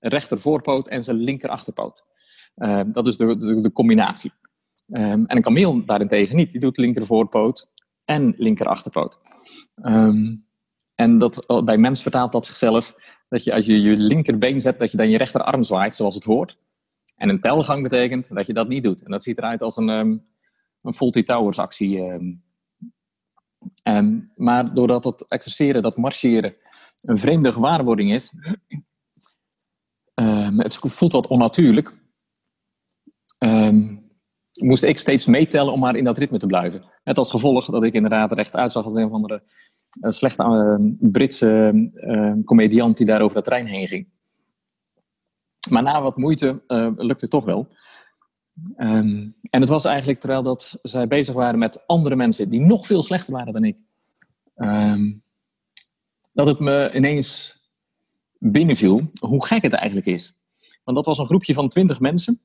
rechter 0.00 0.40
voorpoot 0.40 0.88
en 0.88 1.04
zijn 1.04 1.16
linker 1.16 1.48
achterpoot. 1.48 2.04
Ehm, 2.54 2.92
dat 2.92 3.06
is 3.06 3.16
de, 3.16 3.36
de, 3.36 3.60
de 3.60 3.72
combinatie. 3.72 4.32
en 4.88 5.36
een 5.36 5.42
kameel 5.42 5.84
daarentegen 5.84 6.36
niet. 6.36 6.50
Die 6.50 6.60
doet 6.60 6.76
linker 6.76 7.06
voorpoot 7.06 7.70
en 8.04 8.34
linker 8.36 8.66
achterpoot. 8.66 9.18
en 10.94 11.18
dat, 11.18 11.46
oh, 11.46 11.64
bij 11.64 11.78
mens 11.78 12.02
vertaalt 12.02 12.32
dat 12.32 12.46
zichzelf 12.46 12.94
dat 13.28 13.44
je 13.44 13.54
als 13.54 13.66
je 13.66 13.80
je 13.80 13.96
linkerbeen 13.96 14.60
zet, 14.60 14.78
dat 14.78 14.90
je 14.90 14.96
dan 14.96 15.10
je 15.10 15.18
rechterarm 15.18 15.64
zwaait 15.64 15.94
zoals 15.94 16.14
het 16.14 16.24
hoort. 16.24 16.58
En 17.16 17.28
een 17.28 17.40
telgang 17.40 17.82
betekent 17.82 18.34
dat 18.34 18.46
je 18.46 18.52
dat 18.52 18.68
niet 18.68 18.82
doet. 18.82 19.02
En 19.02 19.10
dat 19.10 19.22
ziet 19.22 19.38
eruit 19.38 19.62
als 19.62 19.76
een, 19.76 19.88
um, 19.88 20.26
een 20.82 20.94
Faulty 20.94 21.22
Towers 21.22 21.58
actie. 21.58 22.02
Maar 24.36 24.74
doordat 24.74 25.04
het 25.04 25.26
exerceren, 25.28 25.82
dat 25.82 25.96
marcheren, 25.96 26.54
een 27.00 27.18
vreemde 27.18 27.52
gewaarwording 27.52 28.12
is, 28.12 28.32
um, 30.20 30.60
het 30.60 30.76
voelt 30.76 31.12
wat 31.12 31.26
onnatuurlijk, 31.26 31.96
moest 34.60 34.82
ik 34.82 34.98
steeds 34.98 35.26
meetellen 35.26 35.72
om 35.72 35.80
maar 35.80 35.96
in 35.96 36.04
dat 36.04 36.18
ritme 36.18 36.38
te 36.38 36.46
blijven. 36.46 36.84
Net 37.04 37.18
als 37.18 37.30
gevolg 37.30 37.66
dat 37.66 37.84
ik 37.84 37.94
inderdaad 37.94 38.30
er 38.30 38.38
echt 38.38 38.54
uitzag 38.54 38.84
als 38.84 38.94
een 38.94 39.10
van 39.10 39.22
de 39.22 39.42
uh, 40.00 40.10
slechte 40.10 40.96
Britse 41.00 42.42
comediant 42.44 42.96
die 42.96 43.06
daar 43.06 43.20
over 43.20 43.36
de 43.36 43.42
trein 43.42 43.66
heen 43.66 43.88
ging. 43.88 44.08
Maar 45.70 45.82
na 45.82 46.02
wat 46.02 46.16
moeite 46.16 46.62
uh, 46.68 46.90
lukte 46.96 47.20
het 47.20 47.30
toch 47.30 47.44
wel. 47.44 47.68
En 48.76 49.34
het 49.50 49.68
was 49.68 49.84
eigenlijk 49.84 50.20
terwijl 50.20 50.42
dat 50.42 50.78
zij 50.82 51.08
bezig 51.08 51.34
waren 51.34 51.58
met 51.58 51.86
andere 51.86 52.16
mensen 52.16 52.50
die 52.50 52.60
nog 52.60 52.86
veel 52.86 53.02
slechter 53.02 53.32
waren 53.32 53.52
dan 53.52 53.64
ik. 53.64 53.76
Dat 56.32 56.46
het 56.46 56.58
me 56.58 56.90
ineens 56.94 57.57
binnenviel 58.38 59.10
hoe 59.20 59.46
gek 59.46 59.62
het 59.62 59.72
eigenlijk 59.72 60.06
is. 60.06 60.34
Want 60.84 60.96
dat 60.96 61.06
was 61.06 61.18
een 61.18 61.26
groepje 61.26 61.54
van 61.54 61.68
twintig 61.68 62.00
mensen. 62.00 62.40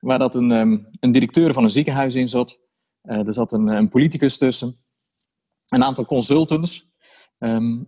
Waar 0.00 0.18
dat 0.18 0.34
een, 0.34 0.50
um, 0.50 0.88
een 1.00 1.12
directeur 1.12 1.52
van 1.52 1.64
een 1.64 1.70
ziekenhuis 1.70 2.14
in 2.14 2.28
zat. 2.28 2.58
Uh, 3.02 3.26
er 3.26 3.32
zat 3.32 3.52
een, 3.52 3.66
een, 3.66 3.88
politicus 3.88 4.38
tussen. 4.38 4.72
Een 5.68 5.84
aantal 5.84 6.04
consultants. 6.04 6.88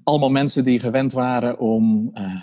allemaal 0.05 0.31
mensen 0.31 0.65
die 0.65 0.81
gewend 0.81 1.13
waren 1.13 1.59
om... 1.59 2.11
Uh, 2.15 2.43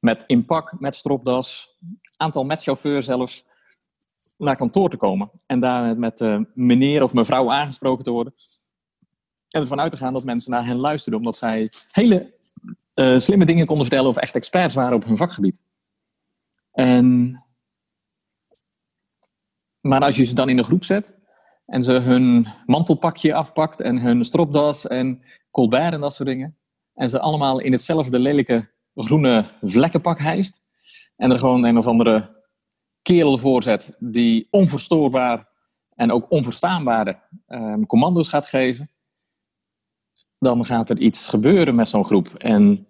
met 0.00 0.24
inpak, 0.26 0.80
met 0.80 0.96
stropdas, 0.96 1.76
aantal 2.16 2.44
met 2.44 2.62
chauffeur 2.62 3.02
zelfs, 3.02 3.44
naar 4.36 4.56
kantoor 4.56 4.90
te 4.90 4.96
komen. 4.96 5.30
En 5.46 5.60
daar 5.60 5.98
met 5.98 6.20
uh, 6.20 6.40
meneer 6.54 7.02
of 7.02 7.12
mevrouw 7.12 7.52
aangesproken 7.52 8.04
te 8.04 8.10
worden. 8.10 8.34
En 9.48 9.60
ervan 9.60 9.80
uit 9.80 9.90
te 9.90 9.96
gaan 9.96 10.12
dat 10.12 10.24
mensen 10.24 10.50
naar 10.50 10.66
hen 10.66 10.76
luisterden, 10.76 11.20
omdat 11.20 11.36
zij 11.36 11.70
hele 11.92 12.34
uh, 12.94 13.18
slimme 13.18 13.44
dingen 13.44 13.66
konden 13.66 13.86
vertellen 13.86 14.10
of 14.10 14.16
echt 14.16 14.34
experts 14.34 14.74
waren 14.74 14.96
op 14.96 15.04
hun 15.04 15.16
vakgebied. 15.16 15.60
En, 16.72 17.30
maar 19.80 20.00
als 20.00 20.16
je 20.16 20.24
ze 20.24 20.34
dan 20.34 20.48
in 20.48 20.58
een 20.58 20.64
groep 20.64 20.84
zet 20.84 21.14
en 21.64 21.82
ze 21.82 21.92
hun 21.92 22.48
mantelpakje 22.66 23.34
afpakt 23.34 23.80
en 23.80 23.98
hun 23.98 24.24
stropdas 24.24 24.86
en 24.86 25.22
colbert 25.50 25.92
en 25.92 26.00
dat 26.00 26.14
soort 26.14 26.28
dingen, 26.28 26.56
en 26.94 27.10
ze 27.10 27.20
allemaal 27.20 27.58
in 27.58 27.72
hetzelfde 27.72 28.18
lelijke 28.18 28.70
groene 28.94 29.50
vlekkenpak 29.54 30.18
hijst. 30.18 30.62
En 31.16 31.30
er 31.30 31.38
gewoon 31.38 31.64
een 31.64 31.78
of 31.78 31.86
andere 31.86 32.42
kerel 33.02 33.38
voorzet 33.38 33.96
die 33.98 34.48
onverstoorbaar 34.50 35.48
en 35.94 36.12
ook 36.12 36.30
onverstaanbare 36.30 37.20
um, 37.46 37.86
commando's 37.86 38.28
gaat 38.28 38.46
geven. 38.46 38.90
Dan 40.38 40.64
gaat 40.64 40.90
er 40.90 40.98
iets 40.98 41.26
gebeuren 41.26 41.74
met 41.74 41.88
zo'n 41.88 42.04
groep. 42.04 42.28
En 42.28 42.86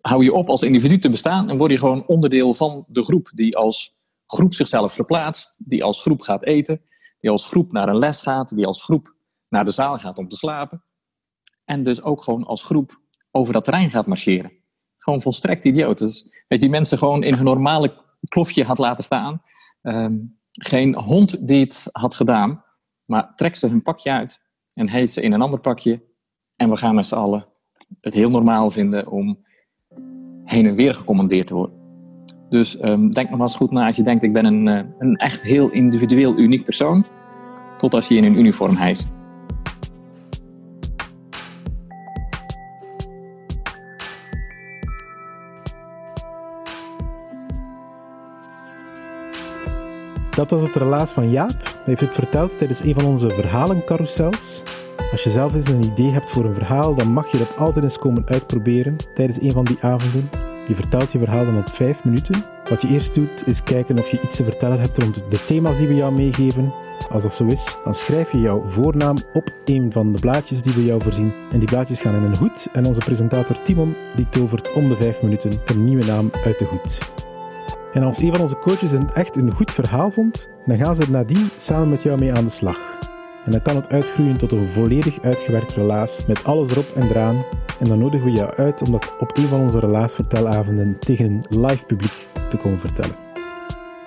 hou 0.00 0.24
je 0.24 0.32
op 0.32 0.48
als 0.48 0.62
individu 0.62 0.98
te 0.98 1.10
bestaan 1.10 1.50
en 1.50 1.58
word 1.58 1.70
je 1.70 1.78
gewoon 1.78 2.06
onderdeel 2.06 2.54
van 2.54 2.84
de 2.88 3.02
groep 3.02 3.30
die 3.34 3.56
als 3.56 3.94
groep 4.26 4.54
zichzelf 4.54 4.92
verplaatst, 4.92 5.60
die 5.68 5.84
als 5.84 6.00
groep 6.00 6.20
gaat 6.20 6.44
eten, 6.44 6.80
die 7.20 7.30
als 7.30 7.48
groep 7.48 7.72
naar 7.72 7.88
een 7.88 7.98
les 7.98 8.20
gaat, 8.20 8.56
die 8.56 8.66
als 8.66 8.84
groep 8.84 9.14
naar 9.48 9.64
de 9.64 9.70
zaal 9.70 9.98
gaat 9.98 10.18
om 10.18 10.28
te 10.28 10.36
slapen. 10.36 10.84
En 11.64 11.82
dus 11.82 12.02
ook 12.02 12.22
gewoon 12.22 12.44
als 12.44 12.64
groep 12.64 13.00
over 13.30 13.52
dat 13.52 13.64
terrein 13.64 13.90
gaat 13.90 14.06
marcheren. 14.06 14.52
Gewoon 14.98 15.22
volstrekt 15.22 15.64
idioot. 15.64 15.98
Dus 15.98 16.28
als 16.48 16.60
die 16.60 16.68
mensen 16.68 16.98
gewoon 16.98 17.22
in 17.22 17.34
hun 17.34 17.44
normale 17.44 18.00
klofje 18.28 18.64
had 18.64 18.78
laten 18.78 19.04
staan. 19.04 19.42
Ehm, 19.82 20.16
geen 20.50 20.94
hond 20.94 21.46
die 21.46 21.60
het 21.60 21.88
had 21.92 22.14
gedaan. 22.14 22.64
Maar 23.04 23.34
trek 23.36 23.56
ze 23.56 23.66
hun 23.66 23.82
pakje 23.82 24.10
uit 24.10 24.40
en 24.72 24.88
heet 24.88 25.10
ze 25.10 25.20
in 25.20 25.32
een 25.32 25.42
ander 25.42 25.60
pakje. 25.60 26.02
En 26.56 26.70
we 26.70 26.76
gaan 26.76 26.94
met 26.94 27.06
z'n 27.06 27.14
allen 27.14 27.46
het 28.00 28.14
heel 28.14 28.30
normaal 28.30 28.70
vinden 28.70 29.08
om 29.08 29.38
heen 30.44 30.66
en 30.66 30.74
weer 30.74 30.94
gecommandeerd 30.94 31.46
te 31.46 31.54
worden. 31.54 31.80
Dus 32.48 32.82
um, 32.82 33.12
denk 33.12 33.30
nog 33.30 33.40
eens 33.40 33.56
goed 33.56 33.70
na 33.70 33.86
als 33.86 33.96
je 33.96 34.02
denkt 34.02 34.22
ik 34.22 34.32
ben 34.32 34.44
een, 34.44 34.68
eh, 34.68 34.84
een 34.98 35.16
echt 35.16 35.42
heel 35.42 35.70
individueel 35.70 36.36
uniek 36.38 36.64
persoon. 36.64 37.04
Tot 37.78 37.94
als 37.94 38.08
je 38.08 38.14
in 38.14 38.24
een 38.24 38.38
uniform 38.38 38.76
hijst. 38.76 39.06
Dat 50.30 50.50
was 50.50 50.62
het 50.62 50.76
relaas 50.76 51.12
van 51.12 51.30
Jaap. 51.30 51.62
Hij 51.62 51.82
heeft 51.84 52.00
het 52.00 52.14
verteld 52.14 52.58
tijdens 52.58 52.80
een 52.80 52.94
van 52.94 53.04
onze 53.04 53.30
verhalencarousels. 53.30 54.62
Als 55.12 55.24
je 55.24 55.30
zelf 55.30 55.54
eens 55.54 55.68
een 55.68 55.84
idee 55.84 56.10
hebt 56.10 56.30
voor 56.30 56.44
een 56.44 56.54
verhaal, 56.54 56.94
dan 56.94 57.12
mag 57.12 57.32
je 57.32 57.38
dat 57.38 57.56
altijd 57.56 57.84
eens 57.84 57.98
komen 57.98 58.26
uitproberen 58.26 58.96
tijdens 59.14 59.40
een 59.40 59.52
van 59.52 59.64
die 59.64 59.78
avonden. 59.80 60.30
Je 60.68 60.74
vertelt 60.74 61.12
je 61.12 61.18
verhaal 61.18 61.44
dan 61.44 61.58
op 61.58 61.68
5 61.68 62.04
minuten. 62.04 62.44
Wat 62.68 62.82
je 62.82 62.88
eerst 62.88 63.14
doet, 63.14 63.46
is 63.46 63.62
kijken 63.62 63.98
of 63.98 64.10
je 64.10 64.20
iets 64.20 64.36
te 64.36 64.44
vertellen 64.44 64.80
hebt 64.80 64.98
rond 64.98 65.22
de 65.28 65.44
thema's 65.44 65.78
die 65.78 65.88
we 65.88 65.94
jou 65.94 66.12
meegeven. 66.12 66.74
Als 67.10 67.22
dat 67.22 67.34
zo 67.34 67.46
is, 67.46 67.76
dan 67.84 67.94
schrijf 67.94 68.32
je 68.32 68.40
jouw 68.40 68.62
voornaam 68.68 69.16
op 69.32 69.52
een 69.64 69.92
van 69.92 70.12
de 70.12 70.20
blaadjes 70.20 70.62
die 70.62 70.74
we 70.74 70.84
jou 70.84 71.02
voorzien. 71.02 71.32
En 71.50 71.58
die 71.58 71.68
blaadjes 71.68 72.00
gaan 72.00 72.14
in 72.14 72.22
een 72.22 72.36
hoed 72.36 72.68
en 72.72 72.86
onze 72.86 73.00
presentator 73.00 73.62
Timon 73.62 73.96
die 74.16 74.28
tovert 74.28 74.72
om 74.72 74.88
de 74.88 74.96
5 74.96 75.22
minuten 75.22 75.50
een 75.64 75.84
nieuwe 75.84 76.04
naam 76.04 76.30
uit 76.44 76.58
de 76.58 76.64
hoed. 76.64 76.98
En 77.92 78.02
als 78.02 78.18
een 78.18 78.32
van 78.32 78.40
onze 78.40 78.56
coaches 78.56 78.92
een 78.92 79.10
echt 79.14 79.36
een 79.36 79.52
goed 79.52 79.70
verhaal 79.70 80.10
vond, 80.10 80.48
dan 80.66 80.78
gaan 80.78 80.94
ze 80.94 81.02
er 81.02 81.10
nadien 81.10 81.50
samen 81.56 81.88
met 81.88 82.02
jou 82.02 82.18
mee 82.18 82.32
aan 82.32 82.44
de 82.44 82.50
slag. 82.50 83.01
En 83.44 83.50
dan 83.50 83.62
kan 83.62 83.76
het 83.76 83.88
uitgroeien 83.88 84.36
tot 84.36 84.52
een 84.52 84.68
volledig 84.68 85.22
uitgewerkt 85.22 85.72
relaas 85.72 86.26
met 86.26 86.44
alles 86.44 86.70
erop 86.70 86.86
en 86.94 87.08
eraan. 87.08 87.44
En 87.78 87.88
dan 87.88 87.98
nodigen 87.98 88.26
we 88.26 88.32
jou 88.32 88.54
uit 88.54 88.82
om 88.82 88.90
dat 88.90 89.16
op 89.18 89.36
een 89.36 89.48
van 89.48 89.60
onze 89.60 89.78
relaasvertelavonden 89.78 90.98
tegen 90.98 91.26
een 91.26 91.60
live 91.60 91.86
publiek 91.86 92.28
te 92.50 92.56
komen 92.56 92.80
vertellen. 92.80 93.16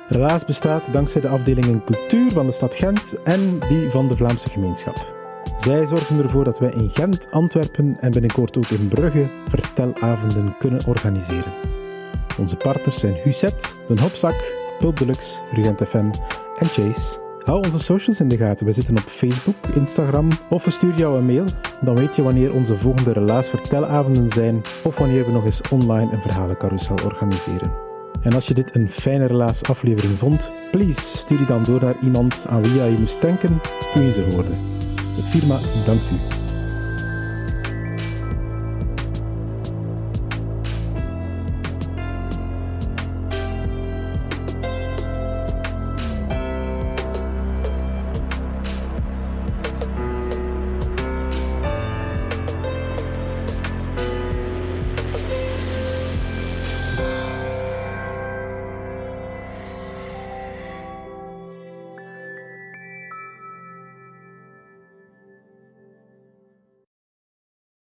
Relaas 0.07 0.45
bestaat 0.45 0.93
dankzij 0.93 1.21
de 1.21 1.27
afdelingen 1.27 1.83
cultuur 1.83 2.31
van 2.31 2.45
de 2.45 2.51
stad 2.51 2.75
Gent 2.75 3.23
en 3.23 3.59
die 3.67 3.89
van 3.89 4.07
de 4.07 4.15
Vlaamse 4.15 4.49
gemeenschap. 4.49 5.13
Zij 5.57 5.85
zorgen 5.85 6.23
ervoor 6.23 6.43
dat 6.43 6.59
wij 6.59 6.69
in 6.69 6.89
Gent, 6.89 7.31
Antwerpen 7.31 7.97
en 7.99 8.11
binnenkort 8.11 8.57
ook 8.57 8.69
in 8.69 8.87
Brugge 8.87 9.29
vertelavonden 9.49 10.57
kunnen 10.57 10.85
organiseren. 10.87 11.53
Onze 12.39 12.55
partners 12.55 12.99
zijn 12.99 13.13
Huset, 13.23 13.75
Den 13.87 13.99
Hopzak, 13.99 14.53
Pulp 14.79 14.97
Deluxe, 14.97 15.41
Rugent 15.51 15.81
FM 15.87 16.09
en 16.57 16.67
Chase. 16.67 17.24
Hou 17.45 17.65
onze 17.65 17.79
socials 17.79 18.19
in 18.19 18.27
de 18.27 18.37
gaten. 18.37 18.65
We 18.65 18.71
zitten 18.71 18.97
op 18.97 19.03
Facebook, 19.03 19.55
Instagram 19.75 20.29
of 20.49 20.65
we 20.65 20.71
sturen 20.71 20.97
jou 20.97 21.17
een 21.17 21.25
mail. 21.25 21.45
Dan 21.81 21.95
weet 21.95 22.15
je 22.15 22.23
wanneer 22.23 22.53
onze 22.53 22.77
volgende 22.77 23.11
relaas 23.11 23.49
vertelavonden 23.49 24.29
zijn 24.29 24.61
of 24.83 24.97
wanneer 24.97 25.25
we 25.25 25.31
nog 25.31 25.45
eens 25.45 25.61
online 25.71 26.13
een 26.13 26.21
verhalencarousel 26.21 26.95
organiseren. 27.03 27.71
En 28.21 28.33
als 28.33 28.47
je 28.47 28.53
dit 28.53 28.75
een 28.75 28.89
fijne 28.89 29.25
relaas 29.25 29.63
aflevering 29.63 30.17
vond, 30.17 30.51
please 30.71 31.01
stuur 31.01 31.37
die 31.37 31.45
dan 31.45 31.63
door 31.63 31.81
naar 31.81 31.95
iemand 32.01 32.45
aan 32.47 32.61
wie 32.61 32.73
je 32.73 32.97
moest 32.99 33.21
denken 33.21 33.61
toen 33.91 34.03
je 34.03 34.11
ze 34.11 34.21
hoorde. 34.21 34.53
De 35.15 35.23
firma 35.23 35.59
dankt 35.85 36.11
u. 36.11 36.44